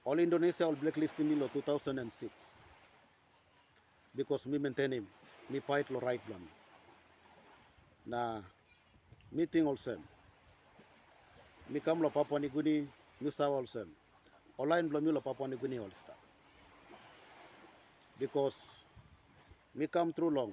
All 0.04 0.18
Indonesia 0.18 0.66
all 0.66 0.74
blacklisting 0.74 1.28
me 1.28 1.36
lo 1.36 1.46
2006 1.46 2.30
because 4.14 4.46
me 4.46 4.58
maintain 4.58 4.92
him, 4.92 5.06
me 5.48 5.60
fight 5.60 5.90
lo 5.90 6.00
right 6.00 6.20
lo 6.28 6.36
mi. 6.38 6.50
Na 8.06 8.42
meeting 9.30 9.66
also. 9.66 9.96
me 11.68 11.80
come 11.80 12.02
lo 12.02 12.10
Papua 12.10 12.38
New 12.38 12.50
Guinea, 12.50 12.86
New 13.20 13.30
South 13.30 13.52
also. 13.52 13.86
Lo 14.58 15.00
mi 15.00 15.12
lo 15.12 15.20
Papua 15.20 15.48
New 15.48 15.56
Guinea 15.56 15.78
all 15.78 15.90
star. 15.92 16.16
Because 18.18 18.84
me 19.74 19.86
come 19.86 20.12
through 20.12 20.30
long, 20.30 20.52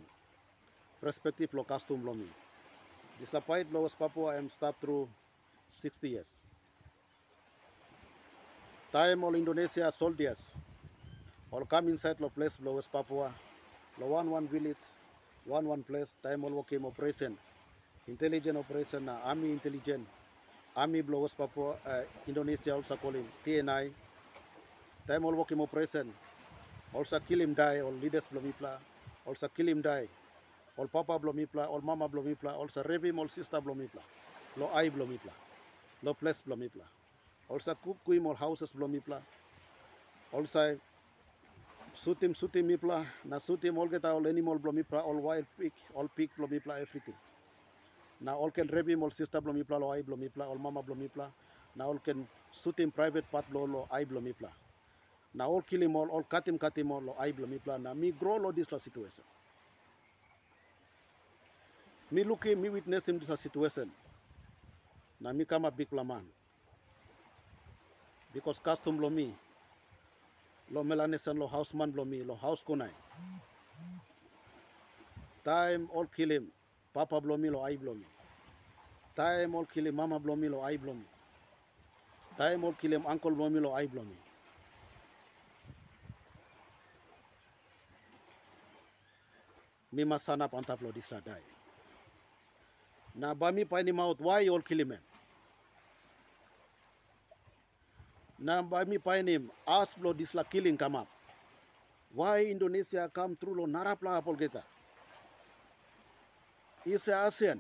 perspective 1.02 1.50
lo 1.54 1.64
custom 1.64 2.06
lo 2.06 2.14
mi. 2.14 2.28
This 3.20 3.34
la 3.34 3.42
pait 3.42 3.68
lo 3.72 3.82
West 3.82 4.00
Papua 4.00 4.38
am 4.38 4.50
start 4.50 4.76
through 4.80 5.10
60 5.70 6.10
years. 6.10 6.32
Time 8.92 9.24
all 9.24 9.36
Indonesia 9.36 9.92
soldiers. 9.92 10.56
All 11.52 11.66
come 11.66 11.90
inside 11.90 12.20
lo 12.20 12.30
place 12.30 12.58
lo 12.58 12.74
West 12.74 12.92
Papua, 12.92 13.32
lo 14.00 14.08
one 14.08 14.32
one 14.32 14.48
village, 14.48 14.82
one 15.46 15.68
one 15.68 15.84
place, 15.84 16.18
time 16.24 16.44
all 16.44 16.50
working 16.50 16.84
operation. 16.84 17.38
Intelligent 18.08 18.58
operation 18.58 19.06
na 19.06 19.22
army 19.26 19.52
intelligent. 19.52 20.08
Army 20.76 21.02
blowers 21.02 21.34
papua 21.36 21.76
uh, 21.86 22.02
indonesia 22.28 22.74
also 22.74 22.96
calling 22.98 23.26
tni 23.46 23.92
time 25.06 25.26
all 25.26 25.36
working 25.36 25.62
operation. 25.62 26.12
Also 26.92 27.20
kill 27.20 27.42
him 27.42 27.54
die. 27.54 27.82
All 27.82 27.94
leaders 27.94 28.26
blomipla 28.26 28.78
also 29.26 29.48
kill 29.50 29.70
him 29.70 29.82
die. 29.82 30.08
All 30.78 30.88
papa 30.88 31.20
blomipla 31.20 31.70
all 31.70 31.82
mama 31.82 32.10
blomipla 32.10 32.58
also 32.58 32.82
rape 32.82 33.06
him. 33.06 33.20
All 33.20 33.30
sister 33.30 33.62
blomipla 33.62 34.02
lo 34.58 34.72
ai 34.74 34.90
blomipla 34.90 35.34
lo 36.02 36.14
place 36.16 36.42
blomipla 36.42 36.82
also 36.82 36.99
Olsa 37.50 37.76
kup 37.76 37.98
kui 38.06 38.20
mol 38.20 38.36
hausas 38.36 38.74
blom 38.74 38.92
mipla. 38.92 39.22
Olsa 40.34 40.78
sutim 41.96 42.34
sutim 42.36 42.66
mipla 42.66 43.06
na 43.26 43.40
sutim 43.40 43.78
all 43.78 43.88
geta 43.90 44.12
all 44.12 44.28
animal 44.28 44.60
blom 44.60 44.76
mipla 44.76 45.04
all 45.04 45.18
wild 45.18 45.46
pig 45.58 45.74
all 45.96 46.08
pig 46.08 46.30
blom 46.38 46.50
mipla 46.50 46.80
everything. 46.82 47.16
Na 48.22 48.36
all 48.36 48.52
ken 48.52 48.68
rebi 48.68 48.96
mol 48.96 49.12
sister 49.12 49.42
blom 49.42 49.56
mipla 49.56 49.80
lo 49.80 49.92
ai 49.92 50.02
blom 50.04 50.20
mipla 50.20 50.48
all 50.48 50.58
mama 50.58 50.84
blom 50.84 51.00
mipla. 51.00 51.32
Na 51.76 51.86
all 51.86 52.00
ken 52.00 52.28
sutim 52.54 52.94
private 52.94 53.30
part 53.32 53.46
lo 53.52 53.66
lo 53.66 53.88
ai 53.92 54.06
blom 54.06 54.26
mipla. 54.26 54.50
Na 55.34 55.46
all 55.46 55.62
kilim 55.62 55.96
ol, 55.96 56.10
all 56.10 56.24
katim 56.24 56.58
katim 56.58 56.92
ol 56.92 57.02
lo 57.02 57.16
ai 57.20 57.32
blom 57.32 57.50
mipla 57.50 57.82
na 57.82 57.94
mi 57.94 58.12
grow 58.12 58.38
lo 58.38 58.52
this 58.52 58.72
la 58.72 58.78
situation. 58.78 59.26
Me 62.12 62.24
looking, 62.24 62.60
me 62.62 62.70
witnessing 62.70 63.20
this 63.20 63.40
situation. 63.40 63.92
Na 65.20 65.32
mi 65.32 65.46
kama 65.46 65.72
a 65.72 66.04
man. 66.04 66.26
Because 68.34 68.60
custom 68.60 69.00
lo 69.00 69.10
mi 69.10 69.34
lo 70.72 70.84
melanesan 70.84 71.38
lo 71.38 71.48
houseman 71.48 71.92
lo 71.96 72.06
mi 72.06 72.24
lo 72.24 72.36
house 72.36 72.64
kunai 72.64 72.92
time 75.44 75.88
all 75.94 76.06
kill 76.08 76.32
him 76.32 76.52
papa 76.94 77.22
blow 77.22 77.38
me 77.38 77.50
lo 77.50 77.64
ai 77.66 77.78
blow 77.78 77.94
me 77.94 78.06
time 79.16 79.56
all 79.56 79.66
kill 79.66 79.88
him, 79.88 79.96
mama 79.96 80.20
blow 80.20 80.36
me 80.36 80.48
lo 80.48 80.64
ai 80.64 80.78
blow 80.78 80.94
me 80.94 81.06
Time 82.40 82.64
all 82.64 82.72
kill 82.72 82.94
him 82.94 83.04
uncle 83.06 83.32
blomi 83.32 83.60
lo 83.60 83.74
I 83.76 83.86
blomi. 83.86 84.16
Me 89.92 90.06
must 90.06 90.24
stand 90.24 90.42
up 90.42 90.54
on 90.54 90.64
top 90.64 90.82
of 90.82 90.96
die. 91.26 91.44
Na 93.14 93.34
bami 93.36 93.68
pa 93.68 93.82
ni 93.82 93.92
maut 93.92 94.22
why 94.22 94.48
all 94.48 94.62
kill 94.62 94.80
him? 94.80 94.94
Na 98.40 98.64
bami 98.64 98.98
pa 98.98 99.20
ni 99.22 99.38
as 99.68 99.94
blow 99.94 100.14
this 100.14 100.34
la 100.34 100.44
killing 100.44 100.78
come 100.78 100.96
up. 100.96 101.08
Why 102.14 102.46
Indonesia 102.46 103.10
come 103.12 103.36
through 103.36 103.56
lo 103.56 103.66
narapla 103.68 104.18
apol 104.18 104.40
kita? 104.40 104.64
Is 106.86 107.08
a 107.08 107.28
ASEAN. 107.28 107.60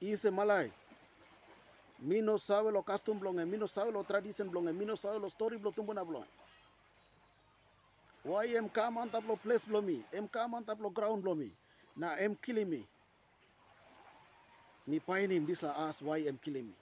Is 0.00 0.24
a 0.26 0.30
Malay. 0.30 0.70
Mi 2.00 2.20
no 2.20 2.36
sabe 2.36 2.70
lo 2.70 2.82
custom 2.82 3.18
blonge, 3.18 3.48
mi 3.48 3.56
no 3.56 3.64
sabe 3.66 3.90
lo 3.90 4.02
tradition 4.02 4.50
blonge, 4.50 4.76
mi 4.76 4.84
no 4.84 4.94
sabe 4.94 5.18
lo 5.18 5.28
story 5.28 5.56
blo 5.56 5.72
tumbuna. 5.72 6.04
Why 8.22 8.46
em 8.56 8.68
come 8.68 8.98
on 8.98 9.08
top 9.08 9.26
lo 9.26 9.36
place 9.36 9.64
blo 9.64 9.80
mi, 9.80 10.04
em 10.12 10.28
come 10.28 10.54
on 10.54 10.64
top 10.64 10.80
lo 10.80 10.90
ground 10.90 11.22
blo 11.22 11.34
mi. 11.34 11.50
Na 11.96 12.14
em 12.20 12.36
killing 12.36 12.68
me. 12.68 12.86
Mi 14.86 15.00
pain 15.00 15.30
him 15.30 15.46
this 15.46 15.62
la 15.62 15.72
ask 15.88 16.04
why 16.04 16.18
em 16.20 16.38
killing 16.42 16.66
me. 16.66 16.74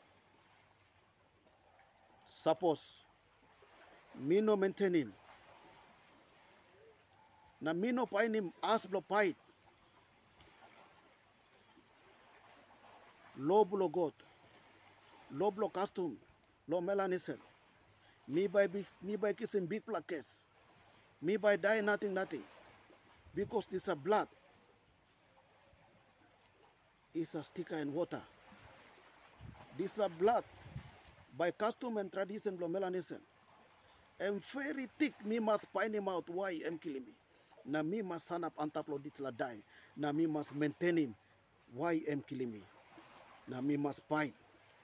Suppose 2.43 3.05
mi 4.19 4.41
no 4.41 4.57
maintain 4.57 4.95
him. 4.95 5.13
Na 7.61 7.73
mi 7.73 7.93
no 7.93 8.05
pain 8.05 8.35
him 8.35 8.53
ask 8.61 8.91
blo 8.91 9.01
fight. 9.01 9.37
Lo 13.39 13.65
bulo 13.65 13.89
got. 13.89 14.15
Lo 15.31 15.53
blo 15.53 15.69
custom. 15.69 16.17
Lo 16.69 16.81
melanisen. 16.81 17.39
Me 18.27 18.49
by 18.49 18.67
me 19.03 19.15
by 19.15 19.33
kissing 19.33 19.67
big 19.67 19.83
case. 20.09 20.45
Me 21.21 21.37
by 21.37 21.55
die 21.55 21.81
nothing 21.81 22.13
nothing. 22.13 22.43
Because 23.33 23.67
this 23.67 23.87
a 23.87 23.95
blood. 23.95 24.27
Is 27.15 27.37
a 27.37 27.45
sticker 27.45 27.77
in 27.77 27.95
water. 27.95 28.23
This 29.79 29.97
a 29.99 30.09
blood. 30.09 30.43
By 31.37 31.51
custom 31.53 31.99
and 31.99 32.13
tradition 32.13 32.57
blo 32.57 32.69
melanisen. 32.69 33.21
And 34.21 34.43
very 34.53 34.89
thick 34.99 35.15
me 35.25 35.39
must 35.41 35.67
find 35.73 35.95
him 35.95 36.09
out. 36.09 36.29
Why 36.31 36.61
I'm 36.67 36.79
killing 36.79 37.05
me. 37.05 37.15
Na 37.67 37.83
me 37.83 38.03
must 38.03 38.27
stand 38.27 38.45
up 38.45 38.55
on 38.59 38.71
top 38.71 38.89
of 38.91 39.03
this 39.03 39.21
la 39.21 39.31
die. 39.31 39.59
Na 39.97 40.13
me 40.13 40.27
must 40.27 40.55
maintain 40.55 40.97
him. 40.99 41.15
Why 41.75 42.03
I'm 42.11 42.23
killing 42.23 42.53
me. 42.53 42.63
na 43.49 43.61
me 43.61 43.77
must 43.77 44.03
fight 44.09 44.35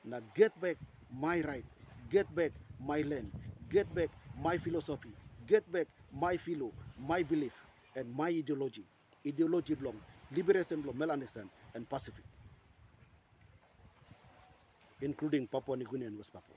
na 0.05 0.21
get 0.35 0.53
back 0.61 0.77
my 1.13 1.41
right. 1.43 1.65
Get 2.11 2.29
back 2.35 2.53
my 2.81 3.03
land 3.03 3.31
get 3.71 3.93
back 3.95 4.11
my 4.43 4.59
philosophy. 4.59 5.13
Get 5.47 5.71
back 5.73 5.87
my 6.13 6.37
philo 6.37 6.73
my 6.99 7.23
belief 7.23 7.53
and 7.97 8.09
my 8.17 8.29
ideology. 8.29 8.85
Ideology 9.27 9.75
belong. 9.75 9.97
Liberation 10.35 10.81
belong. 10.83 10.97
Melanesan 10.97 11.49
and 11.75 11.89
pacific 11.89 12.25
including 15.01 15.47
papua 15.47 15.77
new 15.77 15.87
guinea 15.87 16.07
and 16.07 16.17
west 16.17 16.33
papua. 16.33 16.57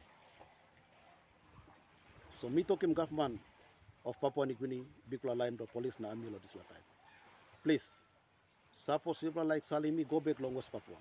So 2.37 2.49
talking 2.67 2.93
government 2.93 3.39
of 4.05 4.19
papua 4.19 4.45
new 4.45 4.55
guinea 4.55 4.83
bikula 5.09 5.37
line 5.37 5.57
the 5.57 5.65
police 5.65 5.99
na 5.99 6.09
amilo 6.09 6.41
this 6.41 6.53
time. 6.53 6.85
Please 7.63 8.01
suppose 8.75 9.19
people 9.19 9.43
like 9.45 9.63
salimi 9.63 10.07
go 10.07 10.19
back 10.19 10.39
long 10.39 10.55
west 10.55 10.71
papua. 10.71 10.97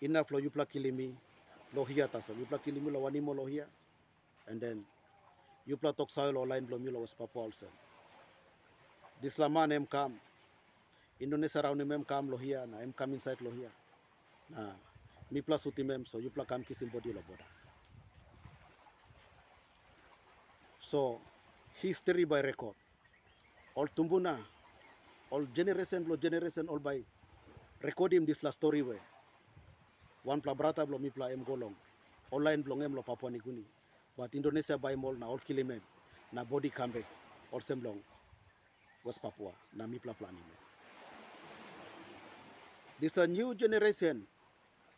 Enough 0.00 0.30
lo 0.32 0.40
yupla 0.40 0.66
kilimi 0.66 1.14
lo 1.74 1.84
hia 1.84 2.08
tasa 2.08 2.32
yupla 2.32 2.58
kilimi 2.58 2.90
lo 2.90 3.00
wanimo 3.02 3.34
lo 3.34 3.46
hia 3.46 3.66
and 4.48 4.60
then 4.60 4.84
yupla 5.68 5.96
tok 5.96 6.10
sa 6.10 6.28
lo 6.30 6.42
line 6.44 6.66
lo 6.68 7.00
was 7.00 7.14
papua 7.14 7.42
also. 7.44 7.66
This 9.20 9.38
lama 9.38 9.72
em 9.72 9.86
kam 9.86 10.14
indonesia 11.20 11.62
raun 11.62 11.80
em 11.80 12.02
kam 12.02 12.28
lo 12.28 12.36
hia 12.36 12.66
na 12.66 12.82
em 12.82 12.92
kam 12.92 13.12
inside 13.12 13.40
lo 13.40 13.50
hia. 13.50 13.70
Na 14.50 14.72
mi 15.32 15.40
plus 15.40 15.64
uti 15.66 15.82
mem 15.82 16.04
so 16.04 16.20
yupla 16.20 16.44
kam 16.44 16.62
kisim 16.62 16.92
body 16.92 17.12
lo 17.12 17.24
boda. 17.24 17.44
So 20.78 21.20
history 21.80 22.24
by 22.24 22.40
record. 22.40 22.76
All 23.74 23.88
tumbuna 23.88 24.36
all 25.30 25.46
generation 25.54 26.04
lo 26.04 26.16
generation 26.16 26.68
all 26.68 26.78
by 26.78 27.00
recording 27.80 28.26
this 28.26 28.42
la 28.44 28.50
story 28.52 28.82
way 28.82 29.00
wan 30.24 30.40
pla 30.40 30.54
brata 30.54 30.84
blo 30.86 30.98
mi 30.98 31.08
pla 31.08 31.32
em 31.32 31.42
golong. 31.42 31.74
Online 32.30 32.62
blong 32.62 32.82
em 32.82 32.94
lo 32.94 33.02
papua 33.02 33.30
ni 33.30 33.40
but 34.16 34.34
indonesia 34.34 34.76
by 34.76 34.94
mol 34.94 35.16
na 35.16 35.26
all 35.26 35.38
kilimem 35.38 35.80
na 36.32 36.44
body 36.44 36.68
kambe 36.68 37.04
all 37.52 37.60
sem 37.60 37.80
long 37.80 37.98
west 39.04 39.22
papua 39.22 39.52
na 39.72 39.86
mi 39.86 39.98
pla 39.98 40.12
plani 40.12 40.36
me. 40.36 40.56
This 43.00 43.16
a 43.16 43.26
new 43.26 43.54
generation 43.54 44.26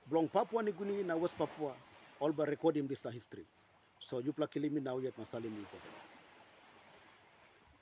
blong 0.06 0.28
papua 0.28 0.62
ni 0.62 0.72
guni 0.72 1.04
na 1.04 1.16
west 1.16 1.36
papua. 1.36 1.72
All 2.20 2.32
by 2.32 2.44
recording 2.44 2.86
this 2.86 3.00
history. 3.12 3.44
So 4.00 4.18
you 4.20 4.32
pla 4.32 4.46
kilimi 4.46 4.82
now 4.82 4.98
yet 4.98 5.16
masali 5.16 5.50
mi 5.50 5.64
ko 5.70 5.78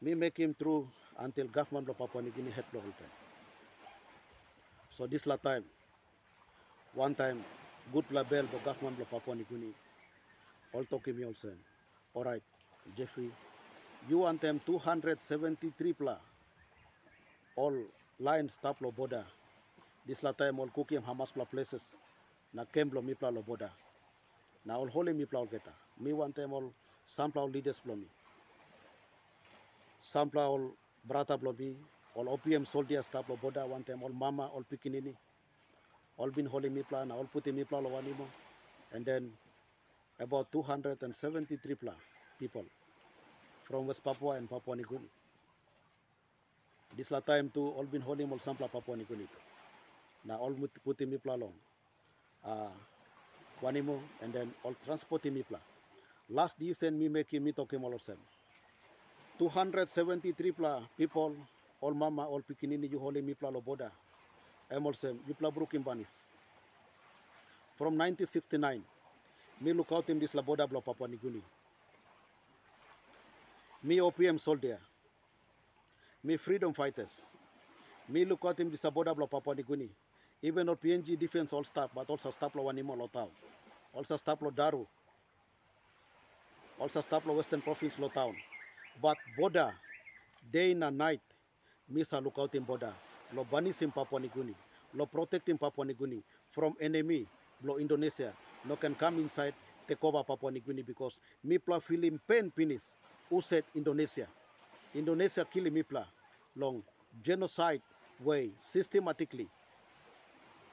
me 0.00 0.14
make 0.14 0.36
him 0.38 0.54
through 0.54 0.88
until 1.18 1.46
government 1.46 1.88
of 1.88 1.98
papua 1.98 2.22
ni 2.22 2.30
guinea 2.30 2.52
head 2.52 2.64
lo 2.72 2.80
whole 2.80 2.92
time. 2.98 3.10
So 4.90 5.06
this 5.06 5.26
la 5.26 5.36
time 5.36 5.64
one 6.94 7.14
time 7.14 7.42
good 7.92 8.04
la 8.10 8.22
bell 8.22 8.44
bo 8.46 8.58
government 8.64 8.98
lo 8.98 9.06
Papua 9.10 9.34
New 9.34 9.44
Guinea. 9.48 9.74
All 10.74 10.84
talking 10.84 11.16
me 11.16 11.24
also 11.24 11.48
all 12.14 12.24
right 12.24 12.42
Jeffrey 12.96 13.30
you 14.08 14.18
want 14.18 14.40
them 14.40 14.60
273 14.66 15.92
pla. 15.94 16.16
All 17.56 17.74
line 18.20 18.48
stop 18.48 18.80
lo 18.80 18.90
border. 18.90 19.24
This 20.06 20.22
la 20.22 20.32
time 20.32 20.60
all 20.60 20.68
cooking 20.68 21.00
Hamas 21.00 21.32
pla 21.32 21.44
places 21.44 21.96
na 22.54 22.64
camp 22.64 22.92
lo 22.94 23.02
mi 23.02 23.14
pla 23.14 23.30
lo 23.30 23.42
border 23.42 23.72
na 24.64 24.74
all 24.76 24.88
holy 24.88 25.12
mi 25.12 25.24
pla 25.26 25.40
all 25.40 25.46
geta 25.46 25.72
me 26.00 26.12
want 26.12 26.34
them 26.34 26.52
all 26.52 26.72
sampla 27.04 27.42
all 27.42 27.50
leaders 27.50 27.80
mi 27.86 28.08
sampla 30.00 30.42
all 30.52 30.64
brata 31.04 31.38
plo 31.38 31.52
mi 31.58 31.76
all 32.16 32.28
OPM 32.28 32.66
soldiers 32.66 33.06
stop 33.06 33.28
lo 33.28 33.36
border 33.36 33.66
want 33.66 33.86
them 33.86 34.02
all 34.02 34.12
mama 34.12 34.50
all 34.54 34.64
pikinini 34.64 35.14
all 36.18 36.30
been 36.30 36.46
holy 36.46 36.70
mipla 36.70 37.06
na 37.06 37.14
all 37.14 37.26
puti 37.26 37.52
mipla 37.52 37.80
lo 37.82 37.90
wanimo 37.90 38.26
and 38.92 39.04
then 39.06 39.32
about 40.20 40.50
273 40.52 41.74
pla 41.74 41.94
people 42.38 42.64
from 43.64 43.86
West 43.86 44.04
Papua 44.04 44.36
and 44.36 44.50
Papua 44.50 44.76
New 44.76 44.84
Guinea. 44.84 45.08
This 46.96 47.10
la 47.10 47.20
time 47.20 47.48
to 47.54 47.68
all 47.70 47.84
been 47.84 48.02
holy 48.02 48.26
mol 48.26 48.38
sampla 48.38 48.70
Papua 48.70 48.96
New 48.96 49.04
Guinea. 49.04 49.28
Na 50.24 50.36
all 50.36 50.54
puti 50.84 51.06
mipla 51.06 51.38
long. 51.40 51.54
Uh, 52.44 52.68
and 53.64 54.32
then 54.32 54.52
all 54.64 54.74
transporti 54.86 55.30
mipla. 55.30 55.58
Last 56.28 56.60
year, 56.60 56.70
decent 56.70 56.98
me 56.98 57.08
make 57.08 57.32
me 57.32 57.52
talking 57.52 57.82
all 57.82 57.94
of 57.94 58.04
them. 58.04 58.18
273 59.38 60.52
pla 60.52 60.80
people 60.96 61.34
all 61.80 61.94
mama 61.94 62.26
all 62.26 62.42
pikinini 62.42 62.90
you 62.90 62.98
holy 62.98 63.22
mipla 63.22 63.52
lo 63.52 63.60
boda. 63.60 63.90
Emolsem, 64.72 65.18
Yupla 65.28 65.52
Brooklyn 65.52 65.84
Banis. 65.84 66.12
From 67.76 67.98
1969, 67.98 68.82
me 69.60 69.72
look 69.72 69.88
out 69.92 70.08
in 70.08 70.18
this 70.18 70.32
Laboda 70.32 70.68
Blo 70.68 70.80
Papua 70.80 71.08
Guinea. 71.08 71.42
Me 73.82 73.98
OPM 73.98 74.40
soldier. 74.40 74.78
Me 76.24 76.36
freedom 76.36 76.72
fighters. 76.72 77.20
Me 78.08 78.24
look 78.24 78.40
out 78.44 78.58
in 78.60 78.70
this 78.70 78.82
Laboda 78.82 79.14
Blo 79.14 79.26
Papua 79.26 79.54
Guinea. 79.56 79.90
Even 80.42 80.68
our 80.68 80.76
PNG 80.76 81.18
defense 81.18 81.52
all 81.52 81.64
staff, 81.64 81.90
but 81.94 82.08
also 82.10 82.30
staff 82.30 82.54
lo 82.54 82.64
Wanimo 82.64 82.96
lo 82.98 83.06
town. 83.06 83.28
Also 83.94 84.16
staff 84.16 84.42
lo 84.42 84.50
Daru. 84.50 84.86
Also 86.78 87.00
staff 87.00 87.24
lo 87.24 87.34
Western 87.34 87.62
Province 87.62 87.98
lo 87.98 88.08
town. 88.08 88.34
But 89.00 89.16
border, 89.38 89.72
day 90.52 90.72
and 90.72 90.98
night, 90.98 91.20
me 91.88 92.02
sa 92.02 92.18
look 92.18 92.34
out 92.38 92.54
in 92.54 92.64
border 92.64 92.92
lo 93.34 93.44
banis 93.44 93.82
in 93.82 93.90
Papua 93.90 94.20
Guinea, 94.20 94.54
lo 94.94 95.06
protect 95.06 95.48
in 95.48 95.58
Papua 95.58 95.86
Guinea 95.86 96.22
from 96.50 96.74
enemy, 96.80 97.26
lo 97.64 97.78
Indonesia, 97.78 98.32
no 98.64 98.76
can 98.76 98.94
come 98.94 99.18
inside 99.18 99.54
take 99.88 100.02
over 100.04 100.22
Papua 100.22 100.52
Guinea 100.52 100.82
because 100.82 101.18
mipla 101.44 101.82
feeling 101.82 102.20
pain 102.28 102.50
pinis, 102.50 102.96
uset 103.30 103.64
Indonesia. 103.74 104.28
Indonesia 104.94 105.44
kill 105.44 105.64
mipla 105.70 106.04
long 106.54 106.82
genocide 107.22 107.82
way 108.22 108.52
systematically. 108.56 109.48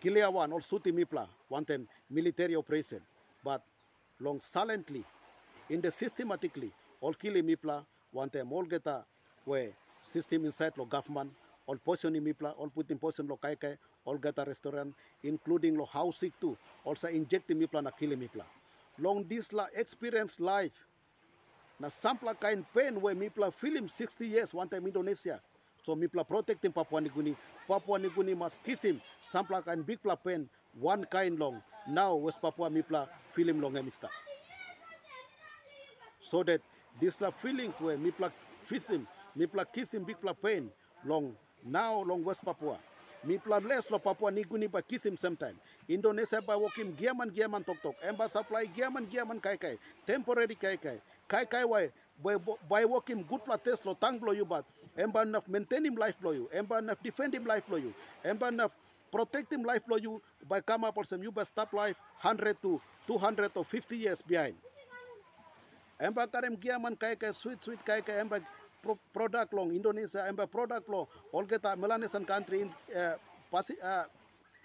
Kilia 0.02 0.32
one 0.32 0.52
all 0.54 0.62
suti 0.62 0.92
mipla 0.92 1.28
time 1.68 1.88
military 2.10 2.56
operation, 2.56 3.02
but 3.44 3.62
long 4.20 4.40
silently 4.40 5.04
in 5.70 5.82
the 5.82 5.92
systematically 5.92 6.72
all 7.02 7.14
kill 7.14 7.34
mipla 7.34 7.86
time 8.32 8.52
all 8.54 8.64
get 8.64 8.86
a 8.88 9.04
way 9.46 9.74
system 10.02 10.46
inside 10.46 10.74
lo 10.78 10.86
government 10.86 11.32
all 11.68 11.78
poison 11.78 12.16
in 12.16 12.24
mipla, 12.24 12.54
all 12.58 12.70
put 12.70 12.90
in 12.90 13.00
lo 13.28 13.38
kai 13.38 13.56
kai, 13.56 13.78
all 14.06 14.18
get 14.18 14.40
a 14.40 14.44
restaurant, 14.44 14.94
including 15.24 15.78
lo 15.78 15.86
housing 15.86 16.34
too, 16.42 16.58
also 16.84 17.08
inject 17.08 17.52
in 17.52 17.60
mipla 17.60 17.84
na 17.84 17.92
kill 17.92 18.10
mipla. 18.12 18.44
long 18.98 19.24
this 19.28 19.54
la 19.54 19.68
experience 19.76 20.40
life. 20.40 20.86
Na 21.80 21.88
sampla 21.90 22.38
kain 22.40 22.66
pain 22.74 23.00
where 23.00 23.16
mipla 23.16 23.54
film 23.54 23.88
60 23.88 24.28
years 24.28 24.54
one 24.54 24.68
time 24.68 24.86
Indonesia. 24.88 25.40
So 25.84 25.96
mipla 25.96 26.28
protecting 26.28 26.72
Papua 26.72 27.02
Guinea. 27.02 27.36
Papua 27.68 28.00
Guinea 28.00 28.36
must 28.36 28.64
kiss 28.64 28.84
him. 28.84 29.02
Kain 29.32 29.82
big 29.84 30.02
pla 30.02 30.16
pain 30.16 30.50
one 30.80 31.06
kind 31.06 31.40
long. 31.40 31.62
Now 31.88 32.16
West 32.16 32.42
Papua 32.42 32.70
mipla 32.70 33.08
film 33.34 33.62
long 33.62 33.74
emista. 33.74 34.10
So 36.22 36.44
that 36.44 36.62
this 37.00 37.22
la 37.22 37.32
feelings 37.32 37.80
where 37.82 37.98
mipla 37.98 38.32
kiss 38.68 38.90
him, 38.90 39.08
mipla 39.38 39.66
kiss 39.72 39.94
him 39.94 40.04
big 40.04 40.20
pla 40.22 40.34
pain 40.34 40.70
long 41.06 41.36
now 41.66 42.04
long 42.04 42.24
West 42.24 42.44
Papua. 42.44 42.78
Mipla 43.26 43.60
less 43.68 43.90
lo 43.92 44.00
Papua 44.00 44.32
New 44.32 44.44
Guinea 44.44 44.68
ba 44.68 44.82
him 45.06 45.18
sometime. 45.18 45.56
Indonesia 45.88 46.42
ba 46.42 46.54
wokim 46.54 46.96
giaman 46.96 47.30
giaman 47.32 47.66
tok 47.66 47.82
tok. 47.82 47.96
Emba 48.04 48.30
supply 48.30 48.66
giaman 48.68 49.06
giaman 49.12 49.42
kai 49.42 49.58
kai. 49.58 49.76
Temporary 50.08 50.56
kai 50.56 50.78
kai. 50.78 51.02
Kai 51.28 51.46
kai 51.46 51.66
by 52.24 52.36
by 52.68 52.84
wokim 52.84 53.24
good 53.28 53.44
pla 53.44 53.56
test 53.58 53.86
lo 53.86 53.94
tang 53.96 54.20
blow 54.20 54.34
you 54.34 54.46
but 54.46 54.66
emba 54.98 55.24
enough 55.24 55.48
maintain 55.48 55.86
him 55.86 55.96
life 55.96 56.16
blow 56.20 56.32
you. 56.32 56.50
Emba 56.54 56.80
enough 56.80 57.02
defend 57.02 57.34
him 57.34 57.46
life 57.46 57.66
blow 57.68 57.78
you. 57.78 57.94
Emba 58.24 58.50
enough 58.50 58.72
protect 59.12 59.52
him 59.52 59.64
life 59.64 59.86
blow 59.88 59.98
you 59.98 60.22
by 60.48 60.60
come 60.62 60.84
up 60.84 60.98
or 60.98 61.04
some 61.04 61.24
you 61.24 61.32
but 61.32 61.48
stop 61.48 61.72
life 61.74 61.96
100 62.22 62.62
to 62.62 62.82
200 63.08 63.52
or 63.56 63.66
50 63.66 63.98
years 63.98 64.22
behind. 64.22 64.56
Emba 66.00 66.28
karem 66.28 66.56
giaman 66.60 67.00
kai 67.00 67.16
kai 67.16 67.32
sweet 67.32 67.64
sweet 67.64 67.80
kai 67.86 68.02
kai 68.02 68.20
emba 68.24 68.44
pro 68.84 68.98
product 69.14 69.54
long 69.54 69.72
Indonesia 69.72 70.28
emba 70.28 70.48
product 70.50 70.88
lo 70.88 71.08
all 71.32 71.46
kita 71.48 71.76
Melanesian 71.80 72.24
country 72.26 72.68
in 72.68 72.70
uh, 72.96 73.16
Pasi, 73.52 73.74
uh, 73.82 74.06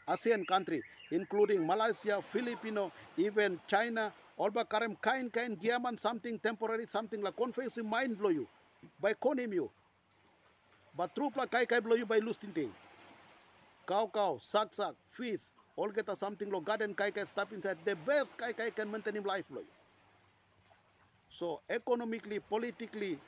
ASEAN 0.07 0.45
country 0.47 0.83
including 1.11 1.67
Malaysia, 1.67 2.21
Filipino, 2.23 2.93
even 3.17 3.61
China 3.69 4.12
all 4.37 4.51
ba 4.51 4.64
karem 4.64 4.97
kain 5.01 5.31
kain 5.31 5.57
giaman 5.57 5.99
something 5.99 6.38
temporary 6.38 6.87
something 6.87 7.23
la 7.23 7.31
confess 7.31 7.79
mind 7.79 8.18
blow 8.18 8.31
you 8.31 8.47
by 9.01 9.14
konim 9.14 9.53
you. 9.55 9.70
But 10.97 11.14
true 11.14 11.31
pla 11.31 11.47
kai 11.47 11.64
kai 11.66 11.81
blow 11.81 11.97
you 11.97 12.07
by 12.07 12.18
lose 12.18 12.38
tinting 12.38 12.73
cow 13.87 14.11
cow 14.12 14.38
sak 14.40 14.75
sak 14.75 14.94
fish 15.12 15.51
all 15.77 15.90
get 15.90 16.09
a 16.09 16.16
something 16.16 16.51
lo 16.51 16.61
garden 16.61 16.94
kai 16.94 17.11
kai 17.11 17.25
step 17.25 17.53
inside. 17.53 17.79
The 17.85 17.97
best 17.97 18.37
kai 18.37 18.53
kai 18.53 18.70
can 18.70 18.90
maintain 18.90 19.16
him 19.16 19.25
life 19.25 19.49
blow 19.49 19.61
you. 19.61 19.75
So 21.29 21.61
economically 21.68 22.38
politically 22.40 23.18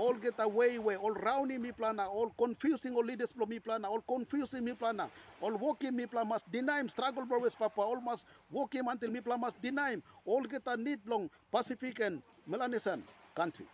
all 0.00 0.14
get 0.14 0.34
away 0.38 0.78
way 0.78 0.96
all 0.96 1.12
rounding 1.12 1.60
me 1.60 1.72
plana 1.72 2.08
all 2.08 2.32
confusing 2.42 2.94
all 2.94 3.04
leaders 3.04 3.32
blow 3.32 3.44
me 3.44 3.58
plana 3.58 3.86
all 3.86 4.00
confusing 4.00 4.64
me 4.64 4.72
plana 4.72 5.06
all 5.42 5.52
walking 5.64 5.94
me 5.94 6.06
plana 6.06 6.26
must 6.26 6.50
deny 6.50 6.80
him 6.80 6.88
struggle 6.88 7.24
with 7.28 7.58
papa 7.58 7.82
all 7.82 8.00
must 8.00 8.24
walk 8.50 8.72
him 8.74 8.88
until 8.88 9.10
me 9.10 9.20
plana 9.20 9.38
must 9.38 9.60
deny 9.60 9.90
him 9.90 10.02
all 10.24 10.42
get 10.44 10.62
a 10.66 10.76
need 10.76 11.00
long 11.06 11.28
pacific 11.52 12.00
and 12.00 12.22
melanesian 12.46 13.02
country. 13.34 13.66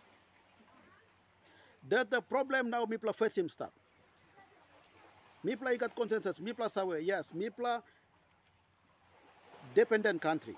That 1.87 2.11
the 2.11 2.19
problem 2.19 2.69
now 2.69 2.83
me 2.83 2.97
plana 2.97 3.13
face 3.13 3.37
him 3.37 3.47
stop 3.47 3.71
me 5.43 5.55
plana 5.55 5.77
got 5.77 5.95
consensus 5.95 6.41
me 6.41 6.51
plana 6.51 6.69
sawe 6.69 6.99
yes 6.99 7.33
me 7.33 7.49
plana 7.49 7.81
dependent 9.73 10.21
country. 10.21 10.57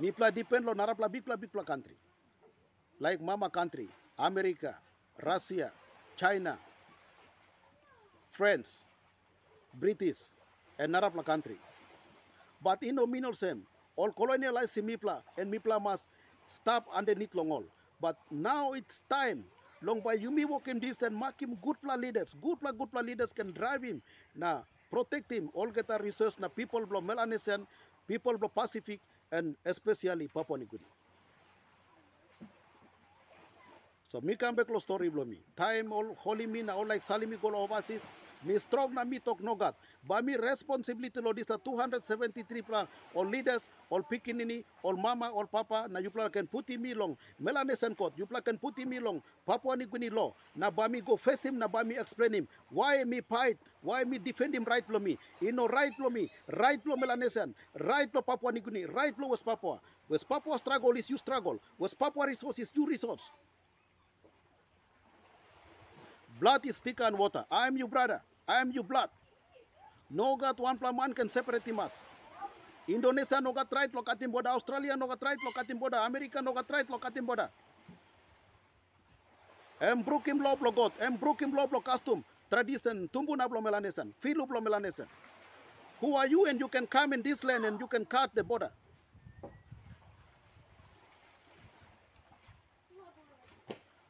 Me 0.00 0.10
plana 0.10 0.32
depend 0.32 0.66
lo 0.66 0.74
narapla 0.74 1.10
big 1.10 1.24
plana 1.24 1.38
big 1.38 1.52
plana 1.52 1.66
country. 1.66 1.94
Like 2.98 3.20
mama 3.20 3.48
country 3.48 3.88
America, 4.18 4.74
Russia, 5.22 5.72
China, 6.16 6.58
France, 8.30 8.82
British, 9.74 10.20
and 10.78 10.94
Arab 10.94 11.18
country. 11.24 11.58
But 12.62 12.82
in 12.82 12.96
nominal 12.96 13.32
same, 13.34 13.62
all 13.96 14.10
colonialized 14.10 14.78
Mipla 14.82 15.22
and 15.36 15.52
Mipla 15.52 15.82
must 15.82 16.08
stop 16.46 16.86
underneath 16.94 17.34
long 17.34 17.50
all. 17.50 17.64
But 18.00 18.16
now 18.30 18.72
it's 18.72 19.02
time. 19.10 19.44
Long 19.82 20.00
by 20.00 20.16
Yumi 20.16 20.44
walk 20.44 20.66
this 20.80 21.02
and 21.02 21.14
mark 21.14 21.40
him 21.40 21.56
good 21.62 21.76
pla 21.82 21.94
leaders. 21.94 22.34
Good 22.40 22.60
pla 22.60 22.72
good 22.72 22.90
pla 22.90 23.00
leaders 23.00 23.32
can 23.32 23.52
drive 23.52 23.82
him. 23.82 24.02
Now 24.34 24.64
protect 24.90 25.30
him. 25.30 25.50
All 25.54 25.70
get 25.70 25.86
a 25.90 25.98
resource 26.02 26.38
na 26.38 26.48
people 26.48 26.84
blow 26.86 27.00
Melanesian, 27.00 27.66
people 28.06 28.36
blow 28.38 28.48
Pacific, 28.48 29.00
and 29.30 29.54
especially 29.64 30.26
Papua 30.26 30.58
New 30.58 30.66
Guinea. 30.66 30.97
So 34.08 34.22
mi 34.22 34.36
come 34.36 34.56
back 34.56 34.70
lo 34.70 34.80
story 34.80 35.10
blo 35.10 35.26
mi. 35.28 35.36
Time 35.54 35.92
all 35.92 36.16
holy 36.16 36.46
mi 36.46 36.62
na 36.62 36.72
all 36.72 36.86
like 36.88 37.02
salimi 37.02 37.36
go 37.36 37.52
overseas. 37.54 38.06
Mi 38.42 38.56
strong 38.58 38.94
na 38.94 39.04
mi 39.04 39.18
talk 39.18 39.42
no 39.44 39.54
God. 39.54 39.74
Ba 40.00 40.22
mi 40.22 40.34
responsibility 40.34 41.20
lo 41.20 41.34
this 41.34 41.44
273 41.44 42.62
pla 42.62 42.86
all 43.14 43.26
leaders, 43.26 43.68
all 43.90 44.00
pikinini, 44.00 44.64
all 44.82 44.96
mama, 44.96 45.28
all 45.28 45.44
papa 45.44 45.88
na 45.90 46.00
you 46.00 46.08
pla 46.08 46.30
can 46.30 46.46
put 46.46 46.66
him 46.70 46.84
long. 46.96 47.18
Melanesian 47.38 47.94
court, 47.94 48.14
you 48.16 48.24
pla 48.24 48.40
can 48.40 48.56
put 48.56 48.78
him 48.78 48.88
long. 49.04 49.20
Papua 49.44 49.76
New 49.76 49.86
Guinea 49.86 50.08
law. 50.08 50.32
Na 50.56 50.70
ba 50.70 50.88
mi 50.88 51.02
go 51.02 51.18
face 51.18 51.44
him, 51.44 51.58
na 51.58 51.68
ba 51.68 51.84
mi 51.84 51.94
explain 51.98 52.32
him. 52.32 52.48
Why 52.70 53.04
me 53.04 53.20
fight? 53.20 53.58
Why 53.82 54.04
me 54.04 54.16
defend 54.16 54.54
him 54.54 54.64
right 54.64 54.88
lo 54.88 54.98
mi? 54.98 55.18
You 55.38 55.52
know 55.52 55.68
right 55.68 55.92
lo 56.00 56.08
mi, 56.08 56.30
right 56.56 56.80
lo 56.86 56.96
Melanesian, 56.96 57.54
right 57.78 58.08
lo 58.14 58.22
Papua 58.22 58.52
New 58.52 58.62
Guinea, 58.62 58.86
right 58.86 59.12
lo 59.18 59.28
West 59.28 59.44
Papua. 59.44 59.80
West 60.08 60.26
Papua 60.26 60.58
struggle 60.58 60.92
is 60.96 61.10
you 61.10 61.18
struggle. 61.18 61.60
West 61.76 61.98
Papua 61.98 62.24
resource 62.26 62.58
is 62.58 62.72
you 62.74 62.86
resource. 62.86 63.28
Blood 66.40 66.66
is 66.66 66.80
thicker 66.80 67.04
than 67.04 67.18
water. 67.18 67.44
I 67.50 67.66
am 67.66 67.76
your 67.76 67.88
brother. 67.88 68.22
I 68.46 68.60
am 68.60 68.70
your 68.70 68.84
blood. 68.84 69.10
No 70.10 70.36
God 70.36 70.58
one 70.58 70.78
plus 70.78 70.94
one 70.94 71.12
can 71.12 71.28
separate 71.28 71.66
us. 71.68 72.06
Indonesia 72.88 73.40
no 73.40 73.52
got 73.52 73.68
right 73.72 73.92
lokatim 73.92 74.32
boda. 74.32 74.54
Australia 74.54 74.96
no 74.96 75.06
got 75.06 75.22
right 75.22 75.38
lokatim 75.44 75.80
boda. 75.80 76.06
America 76.06 76.40
no 76.40 76.52
got 76.52 76.70
right 76.70 76.88
lokatim 76.88 77.26
boda. 77.26 77.50
Em 79.80 80.02
brukim 80.02 80.42
lo 80.42 80.56
blo 80.56 80.70
God. 80.70 80.92
Em 81.00 81.18
brukim 81.18 81.52
lo 81.54 81.66
blo 81.66 81.80
custom. 81.80 82.24
Tradition. 82.48 83.08
Tumbu 83.12 83.36
na 83.36 83.48
blo 83.48 83.60
Melanesian. 83.60 84.14
Filu 84.22 84.48
blo 84.48 84.60
Melanesian. 84.60 85.06
Who 86.00 86.16
are 86.16 86.26
you 86.26 86.46
and 86.46 86.58
you 86.60 86.68
can 86.68 86.86
come 86.86 87.12
in 87.12 87.22
this 87.22 87.44
land 87.44 87.64
and 87.64 87.78
you 87.80 87.86
can 87.86 88.06
cut 88.06 88.30
the 88.34 88.44
border. 88.44 88.70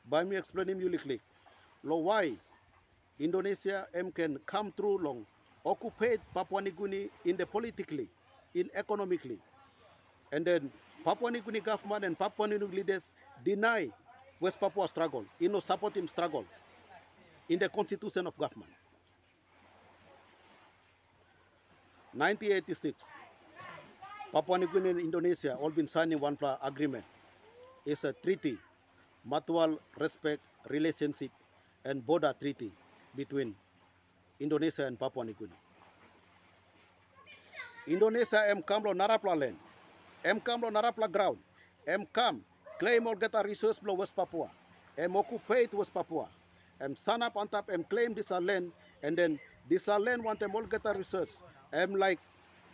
By 0.08 0.24
me 0.24 0.36
explaining 0.36 0.78
you 0.80 0.90
click. 0.98 1.20
Lo 1.82 1.96
why 1.96 2.32
Indonesia 3.18 3.86
M 3.94 4.10
can 4.10 4.38
come 4.46 4.72
through 4.72 4.98
long, 4.98 5.26
occupy 5.64 6.16
Papua 6.34 6.62
New 6.62 6.70
Guinea 6.72 7.10
in 7.24 7.36
the 7.36 7.46
politically, 7.46 8.08
in 8.54 8.70
economically, 8.74 9.38
and 10.32 10.44
then 10.44 10.70
Papua 11.04 11.30
New 11.30 11.40
Guinea 11.42 11.60
government 11.60 12.04
and 12.04 12.18
Papua 12.18 12.48
New 12.48 12.58
Guinea 12.58 12.76
leaders 12.76 13.14
deny 13.44 13.88
West 14.40 14.58
Papua 14.60 14.88
struggle, 14.88 15.24
you 15.38 15.48
know, 15.48 15.60
support 15.60 15.96
him 15.96 16.08
struggle 16.08 16.44
in 17.48 17.58
the 17.58 17.68
constitution 17.68 18.26
of 18.26 18.36
government. 18.36 18.70
1986, 22.14 23.14
Papua 24.32 24.58
New 24.58 24.68
Guinea 24.68 24.90
and 24.90 25.00
Indonesia 25.00 25.54
all 25.54 25.70
been 25.70 25.86
signing 25.86 26.18
one 26.18 26.36
agreement. 26.62 27.04
It's 27.86 28.04
a 28.04 28.12
treaty, 28.12 28.58
mutual 29.24 29.78
respect 29.96 30.42
relationship 30.68 31.30
and 31.88 32.04
border 32.04 32.36
treaty 32.36 32.70
between 33.16 33.56
Indonesia 34.38 34.84
and 34.84 35.00
Papua 35.00 35.24
New 35.24 35.32
Guinea. 35.32 35.56
Indonesia 37.88 38.44
em 38.52 38.60
kam 38.60 38.84
lo 38.84 38.92
narapla 38.92 39.32
land, 39.32 39.56
em 40.22 40.38
kam 40.38 40.60
lo 40.60 40.68
narapla 40.68 41.10
ground, 41.10 41.38
em 41.88 42.04
kam 42.12 42.44
claim 42.78 43.06
all 43.08 43.16
a 43.16 43.42
resource 43.42 43.80
below 43.80 43.94
West 43.94 44.14
Papua, 44.14 44.50
em 44.98 45.16
occupy 45.16 45.64
West 45.72 45.94
Papua, 45.94 46.28
em 46.78 46.94
sun 46.94 47.22
up 47.22 47.34
on 47.36 47.48
top, 47.48 47.70
em 47.72 47.82
claim 47.82 48.12
this 48.12 48.28
land, 48.30 48.70
and 49.02 49.16
then 49.16 49.40
this 49.66 49.88
land 49.88 50.22
want 50.22 50.38
them 50.38 50.54
all 50.54 50.62
get 50.68 50.84
a 50.84 50.92
resource, 50.92 51.42
em 51.72 51.94
like 51.94 52.20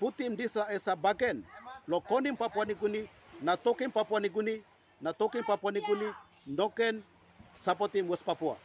put 0.00 0.18
him 0.18 0.34
this 0.34 0.56
as 0.56 0.88
a 0.88 0.96
bargain, 0.96 1.44
lo 1.86 2.00
konim 2.00 2.36
Papua 2.36 2.66
New 2.66 2.74
Guinea, 2.74 3.08
na 3.40 3.54
token 3.54 3.92
Papua 3.92 4.18
New 4.18 4.30
Guinea, 4.30 4.60
na 5.00 5.12
token 5.12 5.44
Papua 5.44 5.70
New 5.70 5.82
Guinea, 5.86 7.02
support 7.54 7.94
him 7.94 8.08
West 8.08 8.26
Papua. 8.26 8.56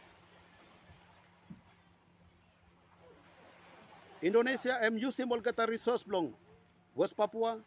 Indonesia 4.19 4.75
em 4.83 4.99
using 4.99 5.27
all 5.31 5.39
kita 5.39 5.63
resource 5.63 6.03
belong 6.03 6.35
West 6.91 7.15
Papua 7.15 7.63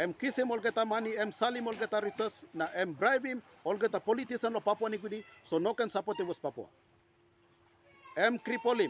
em 0.00 0.14
kisim 0.16 0.48
all 0.48 0.60
kita 0.64 0.80
money 0.88 1.12
em 1.20 1.28
salim 1.28 1.66
all 1.68 1.76
kita 1.76 2.00
resource 2.00 2.40
na 2.56 2.72
em 2.72 2.88
bribe 2.96 3.36
him 3.36 3.40
all 3.64 3.76
kita 3.76 4.00
politician 4.00 4.48
lo 4.48 4.64
Papua 4.64 4.88
New 4.88 5.00
so 5.44 5.60
no 5.60 5.74
can 5.76 5.92
support 5.92 6.16
West 6.24 6.40
Papua. 6.40 6.66
Em 8.16 8.38
cripple 8.40 8.88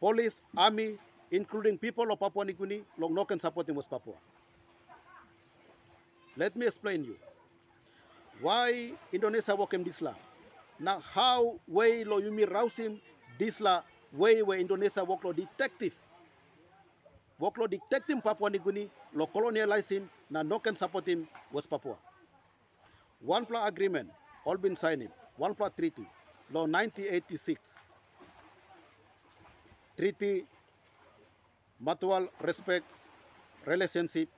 police 0.00 0.40
army 0.56 0.96
including 1.30 1.76
people 1.76 2.08
of 2.08 2.18
Papua 2.18 2.44
New 2.48 2.56
long 2.96 3.12
no 3.12 3.24
can 3.28 3.38
support 3.38 3.68
West 3.68 3.90
Papua. 3.90 4.16
Let 6.36 6.56
me 6.56 6.66
explain 6.66 7.04
you 7.04 7.16
why 8.40 8.92
Indonesia 9.12 9.54
in 9.72 9.84
this 9.84 10.00
law. 10.00 10.16
Now 10.80 10.98
how 11.04 11.60
way 11.68 12.02
lo 12.02 12.18
yumi 12.18 12.48
rouse 12.50 12.80
him 12.80 12.98
this 13.38 13.60
law 13.60 13.84
where 14.16 14.58
Indonesia 14.58 15.02
work 15.04 15.24
lo 15.24 15.32
detective 15.32 15.94
Wok 17.38 17.58
lo 17.58 17.66
detecting 17.66 18.22
Papua 18.22 18.50
Guinea, 18.50 18.88
lo 19.12 19.26
colonialize 19.26 19.90
him, 19.90 20.08
na 20.30 20.42
no 20.42 20.58
can 20.58 20.76
support 20.76 21.06
him 21.06 21.26
West 21.50 21.68
Papua. 21.68 21.96
One 23.20 23.44
plus 23.44 23.66
agreement, 23.66 24.10
all 24.44 24.56
been 24.56 24.76
signed. 24.76 25.10
One 25.36 25.54
plus 25.54 25.72
treaty, 25.76 26.06
law 26.52 26.62
1986. 26.62 27.80
Treaty, 29.96 30.46
mutual 31.80 32.28
respect, 32.40 32.86
relationship, 33.66 34.28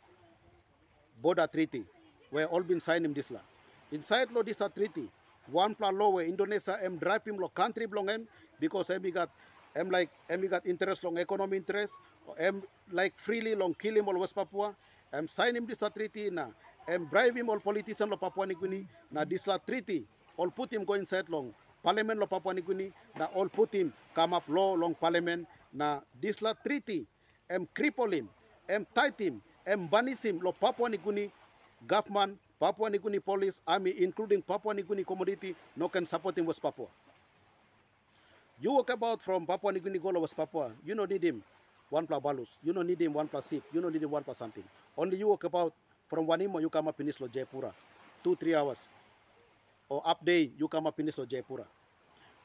border 1.21 1.47
treaty, 1.47 1.85
where 2.31 2.47
all 2.47 2.63
been 2.63 2.81
signed 2.81 3.05
in 3.05 3.13
this 3.13 3.31
law. 3.31 3.45
Inside 3.93 4.33
law 4.33 4.43
this 4.43 4.57
treaty, 4.75 5.09
one 5.53 5.75
plus 5.75 5.93
law 5.93 6.11
where 6.17 6.25
Indonesia 6.25 6.79
am 6.83 6.97
drive 6.97 7.25
him 7.27 7.37
lo 7.37 7.49
country 7.49 7.85
belong 7.85 8.27
because 8.59 8.89
em 8.89 9.03
got 9.11 9.29
em 9.77 9.91
like 9.91 10.11
em 10.29 10.41
got 10.49 10.67
interest 10.67 11.05
long 11.05 11.19
economy 11.19 11.57
interest, 11.57 11.95
em 12.39 12.63
like 12.91 13.15
freely 13.19 13.55
long 13.55 13.75
kill 13.75 13.97
him 13.97 14.09
all 14.09 14.19
West 14.19 14.35
Papua, 14.35 14.75
em 15.13 15.29
sign 15.29 15.55
him 15.57 15.67
this 15.67 15.85
treaty 15.95 16.31
em 16.89 17.05
bribe 17.05 17.37
him 17.37 17.51
all 17.51 17.61
politician 17.61 18.09
lo 18.09 18.17
Papua 18.17 18.47
New 18.47 18.55
Guinea 18.57 18.87
na 19.11 19.25
this 19.25 19.47
la 19.47 19.59
treaty 19.59 20.05
all 20.37 20.51
put 20.51 20.73
him 20.73 20.85
go 20.85 20.95
inside 20.95 21.29
long 21.29 21.53
parliament 21.83 22.19
lo 22.21 22.27
Papua 22.27 22.55
New 22.55 22.63
Guinea 22.63 22.93
na 23.19 23.27
all 23.35 23.49
put 23.49 23.75
him 23.75 23.93
come 24.15 24.35
up 24.35 24.45
law 24.49 24.75
long 24.75 24.95
parliament 24.95 25.47
na 25.73 26.01
this 26.21 26.41
la 26.43 26.55
treaty 26.55 27.07
em 27.51 27.67
cripple 27.75 28.13
him 28.13 28.29
em 28.69 28.87
tight 28.95 29.19
him 29.19 29.43
em 29.67 29.87
banish 29.87 30.23
him 30.23 30.39
lo 30.41 30.53
Papua 30.53 30.89
New 30.89 30.99
Guinea 30.99 31.31
government 31.87 32.39
Papua 32.61 32.89
New 32.91 33.01
Guinea 33.01 33.21
police 33.21 33.61
army 33.67 33.95
including 33.99 34.41
Papua 34.43 34.75
New 34.75 34.85
Guinea 34.85 35.05
community 35.05 35.55
no 35.77 35.89
can 35.89 36.07
support 36.07 36.39
him 36.39 36.47
West 36.47 36.63
Papua 36.63 36.87
you 38.61 38.73
walk 38.73 38.89
about 38.91 39.21
from 39.21 39.45
Papua 39.45 39.73
New 39.73 39.81
Guinea 39.81 39.99
to 39.99 40.19
West 40.21 40.37
Papua. 40.37 40.73
You 40.85 40.95
no 40.95 41.05
need 41.05 41.23
him. 41.23 41.43
One 41.91 42.07
plus 42.07 42.21
balus. 42.21 42.59
You 42.63 42.73
no 42.73 42.83
need 42.83 43.01
him 43.01 43.13
one 43.13 43.29
plus 43.29 43.47
sip. 43.47 43.63
You 43.73 43.81
no 43.81 43.89
need 43.89 44.03
him 44.03 44.11
one 44.11 44.25
plus 44.25 44.39
something. 44.39 44.65
Only 44.97 45.19
you 45.19 45.29
walk 45.29 45.45
about 45.45 45.75
from 46.09 46.27
Vanimo 46.27 46.61
you 46.61 46.71
come 46.71 46.89
up 46.89 46.99
in 47.01 47.07
Islo 47.07 47.29
Jayapura. 47.29 47.73
Two 48.25 48.35
three 48.35 48.55
hours. 48.55 48.89
Or 49.89 50.03
up 50.05 50.25
day 50.25 50.51
you 50.59 50.69
come 50.69 50.87
up 50.87 50.99
in 50.99 51.07
Islo 51.07 51.27
Jayapura. 51.27 51.65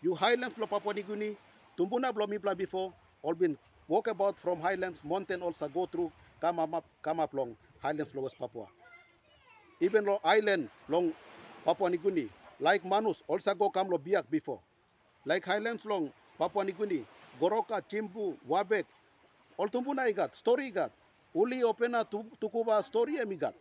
You 0.02 0.14
highlands 0.14 0.58
lo 0.58 0.68
Papua 0.68 0.94
New 0.94 1.04
Guinea. 1.04 1.38
Tumbuna 1.78 2.14
blo 2.14 2.28
mipla 2.28 2.58
before. 2.58 2.94
All 3.24 3.34
been 3.34 3.58
walk 3.88 4.08
about 4.08 4.38
from 4.38 4.60
highlands 4.60 5.04
mountain 5.06 5.42
also 5.42 5.68
go 5.70 5.86
through. 5.86 6.12
Come 6.42 6.60
up 6.60 6.84
come 7.02 7.20
up 7.22 7.34
long. 7.34 7.56
Highlands 7.82 8.14
lo 8.14 8.24
West 8.24 8.38
Papua. 8.38 8.68
Even 9.80 10.06
lo 10.06 10.20
island 10.26 10.68
long 10.90 11.14
Papua 11.64 11.90
New 11.90 11.98
Guinea. 11.98 12.28
Like 12.60 12.84
Manus 12.86 13.24
also 13.28 13.56
go 13.56 13.70
come 13.70 13.90
lo 13.90 13.98
biak 13.98 14.30
before 14.30 14.60
like 15.26 15.46
Highlands 15.46 15.86
Long, 15.86 16.12
Papua 16.38 16.64
New 16.64 17.06
Goroka, 17.40 17.82
Chimbu, 17.82 18.36
Wabek, 18.48 18.86
Oltumbuna 19.58 20.10
igat, 20.10 20.36
story 20.36 20.72
igat, 20.72 20.92
Uli 21.36 21.62
Opena 21.64 22.06
Tukuba 22.40 22.84
story 22.84 23.18
emigat. 23.18 23.54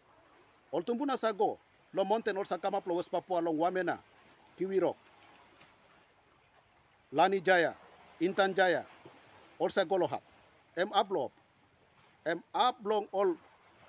Oltumbuna 0.73 1.19
sago, 1.19 1.59
lo 1.93 2.05
monten 2.05 2.37
or 2.37 2.45
sakama 2.45 2.83
plowes 2.83 3.09
Papua 3.09 3.41
Long 3.41 3.57
Wamena, 3.59 3.99
Kiwirok, 4.59 4.97
Lani 7.13 7.41
Jaya, 7.41 7.75
Intan 8.21 8.55
Jaya, 8.55 8.85
Orsa 9.61 9.85
Golohat, 9.85 10.23
M. 10.77 10.89
Ablop, 10.91 11.31
M. 12.25 12.43
Ablong 12.55 13.07
all 13.13 13.37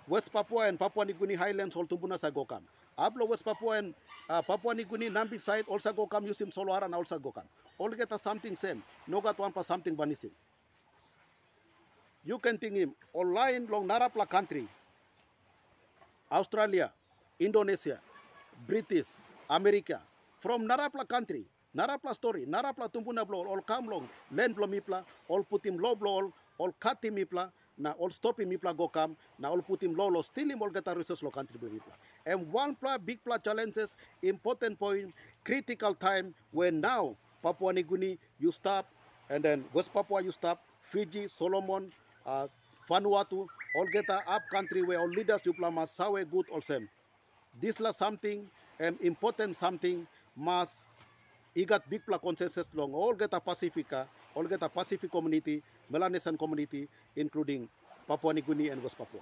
West 0.07 0.31
Papua 0.33 0.67
and 0.67 0.79
Papua 0.79 1.05
New 1.05 1.13
Guinea 1.13 1.35
Highlands 1.35 1.75
Oltumbuna 1.75 2.17
sagokam. 2.17 2.61
Ablo 2.97 3.27
West 3.27 3.45
Papua 3.45 3.77
and 3.77 3.93
uh, 4.31 4.41
Papua 4.41 4.73
New 4.73 4.85
Guinea 4.85 5.09
Nambi 5.09 5.39
side 5.39 5.65
also 5.67 5.91
go 5.93 6.07
kam 6.07 6.25
yusim 6.25 6.51
solo 6.53 6.73
aran 6.73 6.93
also 6.93 7.19
go 7.19 7.31
kam. 7.31 7.43
All 7.77 7.89
get 7.89 8.11
a 8.11 8.19
something 8.19 8.55
same. 8.55 8.81
No 9.07 9.21
got 9.21 9.37
one 9.37 9.51
for 9.51 9.63
something 9.63 9.95
banisim. 9.95 10.31
You 12.23 12.37
can 12.39 12.57
think 12.57 12.75
him 12.75 12.93
online 13.13 13.67
long 13.67 13.87
Narapla 13.87 14.29
country, 14.29 14.67
Australia, 16.31 16.93
Indonesia, 17.39 17.99
British, 18.67 19.15
America, 19.49 20.01
from 20.39 20.67
Narapla 20.67 21.07
country, 21.07 21.45
Narapla 21.75 22.13
story, 22.13 22.45
Narapla 22.45 22.91
tumbuna 22.91 23.27
blow, 23.27 23.45
all 23.45 23.61
come 23.61 23.87
long, 23.87 24.09
land 24.31 24.55
blow 24.55 24.67
mipla, 24.67 25.03
all 25.27 25.43
put 25.43 25.65
him 25.65 25.77
low 25.79 25.95
blow, 25.95 26.31
all 26.59 26.73
cut 26.79 27.03
him 27.03 27.15
mipla, 27.15 27.51
na 27.77 27.91
all 27.97 28.09
stop 28.09 28.39
him 28.39 28.49
mipla 28.49 28.75
go 28.75 28.87
come, 28.87 29.15
na 29.39 29.49
all 29.49 29.61
put 29.61 29.81
him 29.83 29.95
low, 29.95 30.21
still 30.21 30.49
him 30.49 30.61
all 30.61 30.69
get 30.69 30.87
a 30.87 30.95
resource 30.95 31.23
country 31.33 31.57
mipla. 31.59 31.93
And 32.25 32.51
one 32.51 32.75
pla 32.75 32.97
big 32.97 33.23
pla 33.23 33.37
challenges, 33.37 33.95
important 34.21 34.77
point, 34.79 35.13
critical 35.43 35.93
time 35.93 36.33
when 36.51 36.81
now 36.81 37.15
Papua 37.41 37.73
New 37.73 37.83
Guinea 37.83 38.17
you 38.39 38.51
stop, 38.51 38.85
and 39.29 39.43
then 39.43 39.65
West 39.73 39.93
Papua 39.93 40.21
you 40.21 40.31
stop, 40.31 40.61
Fiji, 40.81 41.27
Solomon, 41.27 41.91
uh, 42.25 42.47
Vanuatu, 42.89 43.47
all 43.75 43.85
get 43.85 44.09
a 44.09 44.21
up 44.29 44.41
country 44.51 44.83
where 44.83 44.99
all 44.99 45.09
leaders 45.09 45.41
you 45.45 45.53
must 45.71 45.95
sawe 45.95 46.23
good 46.23 46.45
also. 46.49 46.79
This 47.59 47.79
la 47.79 47.91
something, 47.91 48.49
um, 48.79 48.97
important 49.01 49.55
something 49.55 50.05
must 50.35 50.85
igat 51.55 51.81
big 51.89 52.05
pla 52.05 52.17
consensus 52.17 52.67
long 52.73 52.93
all 52.93 53.13
get 53.13 53.33
a 53.33 53.39
Pacifica, 53.39 54.07
all 54.35 54.43
get 54.43 54.61
a 54.61 54.69
Pacific 54.69 55.11
community, 55.11 55.61
Melanesian 55.91 56.37
community, 56.37 56.87
including 57.15 57.67
Papua 58.07 58.33
New 58.33 58.41
Guinea 58.41 58.69
and 58.69 58.81
West 58.81 58.97
Papua. 58.97 59.21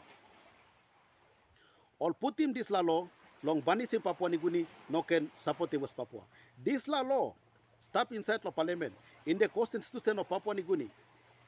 All 1.98 2.14
put 2.14 2.40
him 2.40 2.54
this 2.54 2.70
la 2.70 2.80
law, 2.80 3.08
long 3.44 3.62
banisim 3.62 4.04
Papua 4.04 4.30
New 4.30 4.38
Guinea, 4.38 4.66
no 4.90 5.02
can 5.02 5.30
support 5.36 5.74
West 5.74 5.98
Papua. 5.98 6.22
This 6.64 6.88
la 6.88 7.02
law, 7.02 7.34
stop 7.80 8.14
inside 8.14 8.42
the 8.44 8.52
parliament, 8.52 8.94
in 9.26 9.38
the 9.38 9.48
constitution 9.50 10.20
of 10.20 10.30
Papua 10.30 10.54
New 10.54 10.64
Guinea, 10.64 10.90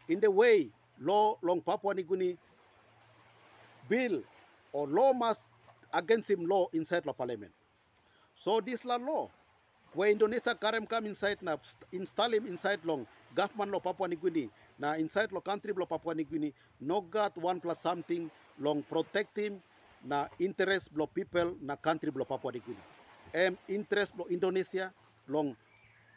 in 0.09 0.19
the 0.19 0.29
way 0.29 0.69
law 0.99 1.37
long 1.41 1.61
Papua 1.61 1.93
New 1.93 2.03
Guinea 2.03 2.37
bill 3.87 4.23
or 4.73 4.87
law 4.87 5.13
must 5.13 5.49
against 5.93 6.29
him 6.29 6.45
law 6.45 6.67
inside 6.73 7.03
the 7.03 7.13
parliament. 7.13 7.51
So 8.35 8.59
this 8.59 8.83
la 8.85 8.95
law, 8.95 9.29
where 9.93 10.09
Indonesia 10.09 10.55
karem 10.55 10.87
come 10.87 11.05
inside 11.07 11.37
na 11.41 11.57
install 11.91 12.33
him 12.33 12.47
inside 12.47 12.79
long 12.83 13.05
government 13.35 13.71
law 13.71 13.79
Papua 13.79 14.07
New 14.07 14.17
Guinea 14.17 14.49
na 14.81 14.97
inside 14.97 15.29
lo 15.29 15.37
country 15.45 15.69
law 15.77 15.85
Papua 15.85 16.17
New 16.17 16.25
Guinea 16.25 16.49
no 16.81 17.05
got 17.05 17.37
one 17.37 17.61
plus 17.61 17.77
something 17.85 18.25
long 18.57 18.81
protect 18.81 19.37
him 19.37 19.61
na 20.01 20.25
interest 20.41 20.89
blow 20.89 21.05
people 21.05 21.53
na 21.61 21.77
country 21.77 22.09
blow 22.09 22.25
Papua 22.25 22.57
New 22.57 22.65
Guinea. 22.65 22.85
Em 23.29 23.53
interest 23.69 24.17
blow 24.17 24.25
Indonesia 24.33 24.89
long 25.29 25.53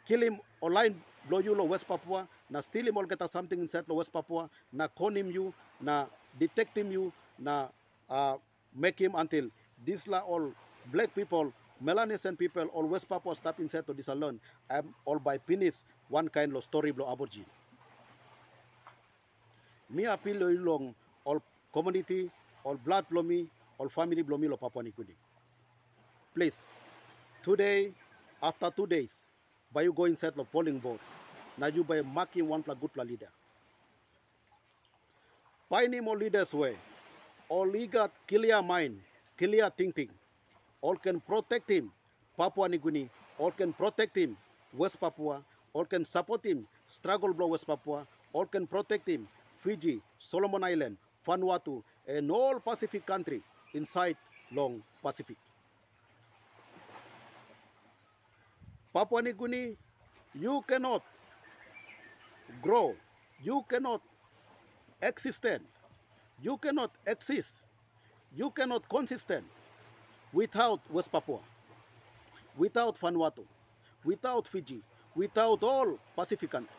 kill 0.09 0.25
him 0.25 0.41
online 0.57 0.97
blow 1.29 1.45
lo 1.53 1.69
West 1.69 1.85
Papua 1.85 2.25
na 2.49 2.65
still 2.65 2.89
him 2.89 2.97
all 2.97 3.05
get 3.05 3.21
a 3.21 3.29
something 3.29 3.61
inside 3.61 3.85
lo 3.85 4.01
West 4.01 4.09
Papua 4.09 4.49
na 4.73 4.89
con 4.89 5.13
him 5.13 5.29
you 5.29 5.53
na 5.77 6.09
detect 6.41 6.73
him 6.73 6.89
you 6.89 7.13
na 7.37 7.69
uh, 8.09 8.33
make 8.73 8.97
him 8.97 9.13
until 9.13 9.45
this 9.85 10.09
la 10.09 10.25
all 10.25 10.49
black 10.89 11.13
people 11.13 11.53
Melanesian 11.77 12.33
people 12.33 12.65
all 12.73 12.89
West 12.89 13.05
Papua 13.05 13.37
stop 13.37 13.61
inside 13.61 13.85
to 13.85 13.93
this 13.93 14.09
alone 14.09 14.41
am 14.73 14.89
all 15.05 15.21
by 15.21 15.37
finish 15.37 15.85
one 16.09 16.25
kind 16.33 16.49
of 16.57 16.65
story 16.65 16.89
blow 16.89 17.05
aborigine. 17.05 17.45
Me 19.89 20.05
appeal 20.05 20.37
lo 20.37 20.49
long 20.49 20.95
all 21.23 21.41
community 21.71 22.29
all 22.63 22.75
blood 22.75 23.05
blow 23.09 23.21
me 23.21 23.47
all 23.77 23.89
family 23.89 24.21
blow 24.21 24.37
me 24.37 24.47
lo 24.47 24.57
Papua 24.57 24.83
New 24.83 24.91
Guinea. 24.91 25.15
Please 26.33 26.69
today 27.43 27.91
after 28.41 28.71
two 28.71 28.87
days 28.87 29.27
by 29.71 29.83
you 29.83 29.93
go 29.93 30.05
inside 30.05 30.33
the 30.35 30.43
polling 30.43 30.79
board 30.79 30.99
na 31.57 31.67
you 31.67 31.83
by 31.83 32.01
marking 32.01 32.47
one 32.47 32.63
pla 32.63 32.73
good 32.73 32.91
pla 32.93 33.03
leader. 33.03 33.29
Finding 35.69 36.03
more 36.03 36.17
leaders 36.17 36.53
way 36.53 36.75
all 37.49 37.69
got 37.87 38.11
clear 38.27 38.61
mind, 38.61 38.99
clear 39.37 39.69
thinking, 39.69 40.09
all 40.81 40.95
can 40.95 41.19
protect 41.19 41.69
him, 41.69 41.91
Papua 42.37 42.69
New 42.69 42.79
Guinea, 42.79 43.09
all 43.37 43.51
can 43.51 43.71
protect 43.73 44.17
him, 44.17 44.35
West 44.73 44.99
Papua, 44.99 45.43
all 45.73 45.85
can 45.85 46.03
support 46.05 46.43
him, 46.43 46.67
struggle 46.87 47.33
blow 47.33 47.47
West 47.47 47.67
Papua, 47.67 48.07
all 48.33 48.45
can 48.45 48.65
protect 48.65 49.07
him, 49.07 49.27
Fiji, 49.65 49.99
Solomon 50.19 50.63
Island, 50.63 50.95
Vanuatu, 51.25 51.81
and 52.07 52.29
all 52.29 52.59
Pacific 52.59 53.03
country 53.03 53.41
inside 53.73 54.15
long 54.51 54.83
Pacific. 55.01 55.37
Papua 58.93 59.23
New 59.23 59.33
Guinea, 59.33 59.75
you 60.39 60.63
cannot 60.67 61.01
grow, 62.61 62.95
you 63.43 63.65
cannot 63.67 64.01
existent, 65.01 65.63
you 66.41 66.57
cannot 66.57 66.91
exist, 67.07 67.65
you 68.35 68.51
cannot 68.51 68.87
consistent 68.87 69.43
without 70.31 70.79
West 70.91 71.11
Papua, 71.11 71.39
without 72.55 72.99
Vanuatu, 72.99 73.43
without 74.03 74.45
Fiji, 74.47 74.81
without 75.15 75.63
all 75.63 75.97
Pacific 76.15 76.51
country. 76.51 76.75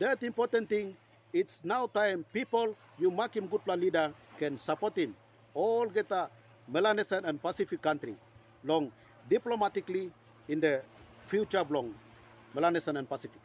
That 0.00 0.22
important 0.24 0.64
thing, 0.64 0.96
it's 1.28 1.60
now 1.60 1.84
time 1.84 2.24
people, 2.32 2.72
you 2.96 3.12
make 3.12 3.36
him 3.36 3.44
good 3.44 3.60
plan 3.60 3.78
leader, 3.78 4.08
can 4.40 4.56
support 4.56 4.96
him. 4.96 5.14
All 5.52 5.84
get 5.92 6.10
a 6.10 6.30
Melanesian 6.66 7.26
and 7.28 7.36
Pacific 7.36 7.82
country, 7.82 8.16
long 8.64 8.90
diplomatically 9.28 10.10
in 10.48 10.58
the 10.58 10.80
future 11.26 11.62
long 11.68 11.92
Melanesian 12.54 12.96
and 12.96 13.06
Pacific. 13.06 13.44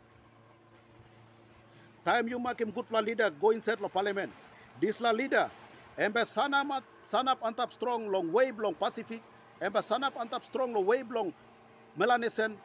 Time 2.06 2.30
you 2.30 2.40
make 2.40 2.62
him 2.62 2.72
good 2.72 2.86
la 2.90 3.02
leader, 3.02 3.30
go 3.30 3.50
inside 3.50 3.78
the 3.78 3.90
parliament. 3.90 4.32
This 4.80 5.02
la 5.02 5.12
leader, 5.12 5.52
embe 6.00 6.24
sanap 6.24 6.84
sanap 7.04 7.38
antap 7.44 7.74
strong 7.74 8.08
long 8.08 8.32
wave 8.32 8.58
long 8.58 8.76
Pacific, 8.76 9.20
embe 9.60 9.84
sanap 9.84 10.16
antap 10.16 10.46
strong 10.46 10.72
long 10.72 10.86
wave 10.86 11.12
long 11.12 11.34
Melanesian, 11.98 12.56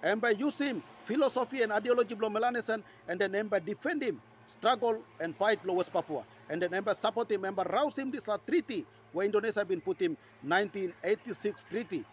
embe 0.00 0.30
use 0.38 0.60
him 0.62 0.78
philosophy 1.04 1.62
and 1.62 1.72
ideology 1.72 2.14
long 2.14 2.32
Melanesian, 2.32 2.82
and 3.08 3.20
then 3.20 3.32
member 3.32 3.60
defend 3.60 4.02
him, 4.02 4.20
struggle 4.46 5.02
and 5.20 5.36
fight 5.36 5.58
lo 5.64 5.74
West 5.74 5.92
Papua, 5.92 6.24
and 6.48 6.62
then 6.62 6.70
member 6.70 6.94
support 6.94 7.30
him, 7.30 7.40
member 7.42 7.62
rouse 7.64 7.98
him 7.98 8.10
this 8.10 8.28
treaty 8.46 8.86
where 9.12 9.26
Indonesia 9.26 9.64
been 9.64 9.80
put 9.80 10.00
him 10.00 10.16
1986 10.42 11.64
treaty. 11.64 12.04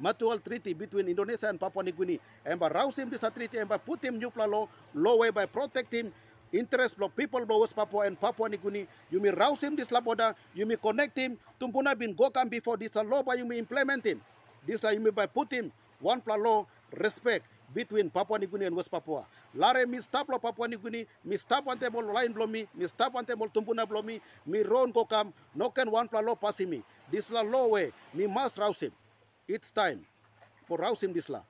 mutual 0.00 0.40
treaty 0.40 0.72
between 0.72 1.06
Indonesia 1.06 1.52
and 1.52 1.60
Papua 1.60 1.84
New 1.84 1.92
Guinea. 1.92 2.18
By 2.58 2.68
rouse 2.68 2.98
him 2.98 3.10
this 3.12 3.24
treaty 3.34 3.58
and 3.58 3.68
by 3.68 3.76
put 3.76 4.02
him 4.02 4.18
new 4.18 4.32
law 4.34 4.66
law 4.94 5.16
way 5.20 5.30
by 5.30 5.44
protect 5.44 5.92
him 5.92 6.10
interest 6.52 6.96
of 7.00 7.14
people 7.14 7.42
of 7.44 7.48
West 7.48 7.76
Papua 7.76 8.08
and 8.08 8.18
Papua 8.18 8.48
New 8.48 8.56
Guinea. 8.56 8.88
You 9.12 9.20
may 9.20 9.30
rouse 9.30 9.60
him 9.62 9.76
this 9.76 9.92
laboda 9.92 10.34
you 10.56 10.64
may 10.64 10.76
connect 10.76 11.16
him 11.16 11.36
tumpuna 11.60 11.96
bin 11.96 12.14
go 12.16 12.30
come 12.30 12.48
before 12.48 12.76
this 12.80 12.96
law 12.96 13.22
by 13.22 13.34
you 13.34 13.44
may 13.44 13.58
implement 13.60 14.04
him. 14.04 14.20
This 14.66 14.82
you 14.82 15.00
may 15.00 15.10
by 15.10 15.26
put 15.26 15.52
him 15.52 15.70
one 16.00 16.22
law 16.26 16.66
respect 16.96 17.44
between 17.74 18.10
Papua 18.10 18.38
New 18.38 18.48
Guinea 18.48 18.66
and 18.66 18.76
West 18.76 18.90
Papua. 18.90 19.26
Lare 19.54 19.86
mi 19.86 19.98
staplo 19.98 20.40
Papua 20.40 20.68
New 20.68 20.78
Guinea, 20.78 21.06
mi 21.24 21.36
stapante 21.36 21.90
mol 21.90 22.12
lain 22.12 22.32
blomi, 22.32 22.66
mi 22.74 22.86
stapante 22.86 23.36
mol 23.36 23.48
tumbuna 23.48 23.86
blomi, 23.86 24.20
mi 24.46 24.62
ron 24.62 24.92
kokam, 24.92 25.32
noken 25.54 25.88
one 25.90 26.08
plalo 26.08 26.38
pasimi. 26.38 26.82
Disla 27.10 27.42
la 27.42 27.50
lowe, 27.50 27.92
mi 28.14 28.26
mas 28.26 28.56
rausim. 28.56 28.92
It's 29.48 29.70
time 29.70 30.06
for 30.64 30.78
rausim 30.78 31.12
disla. 31.12 31.42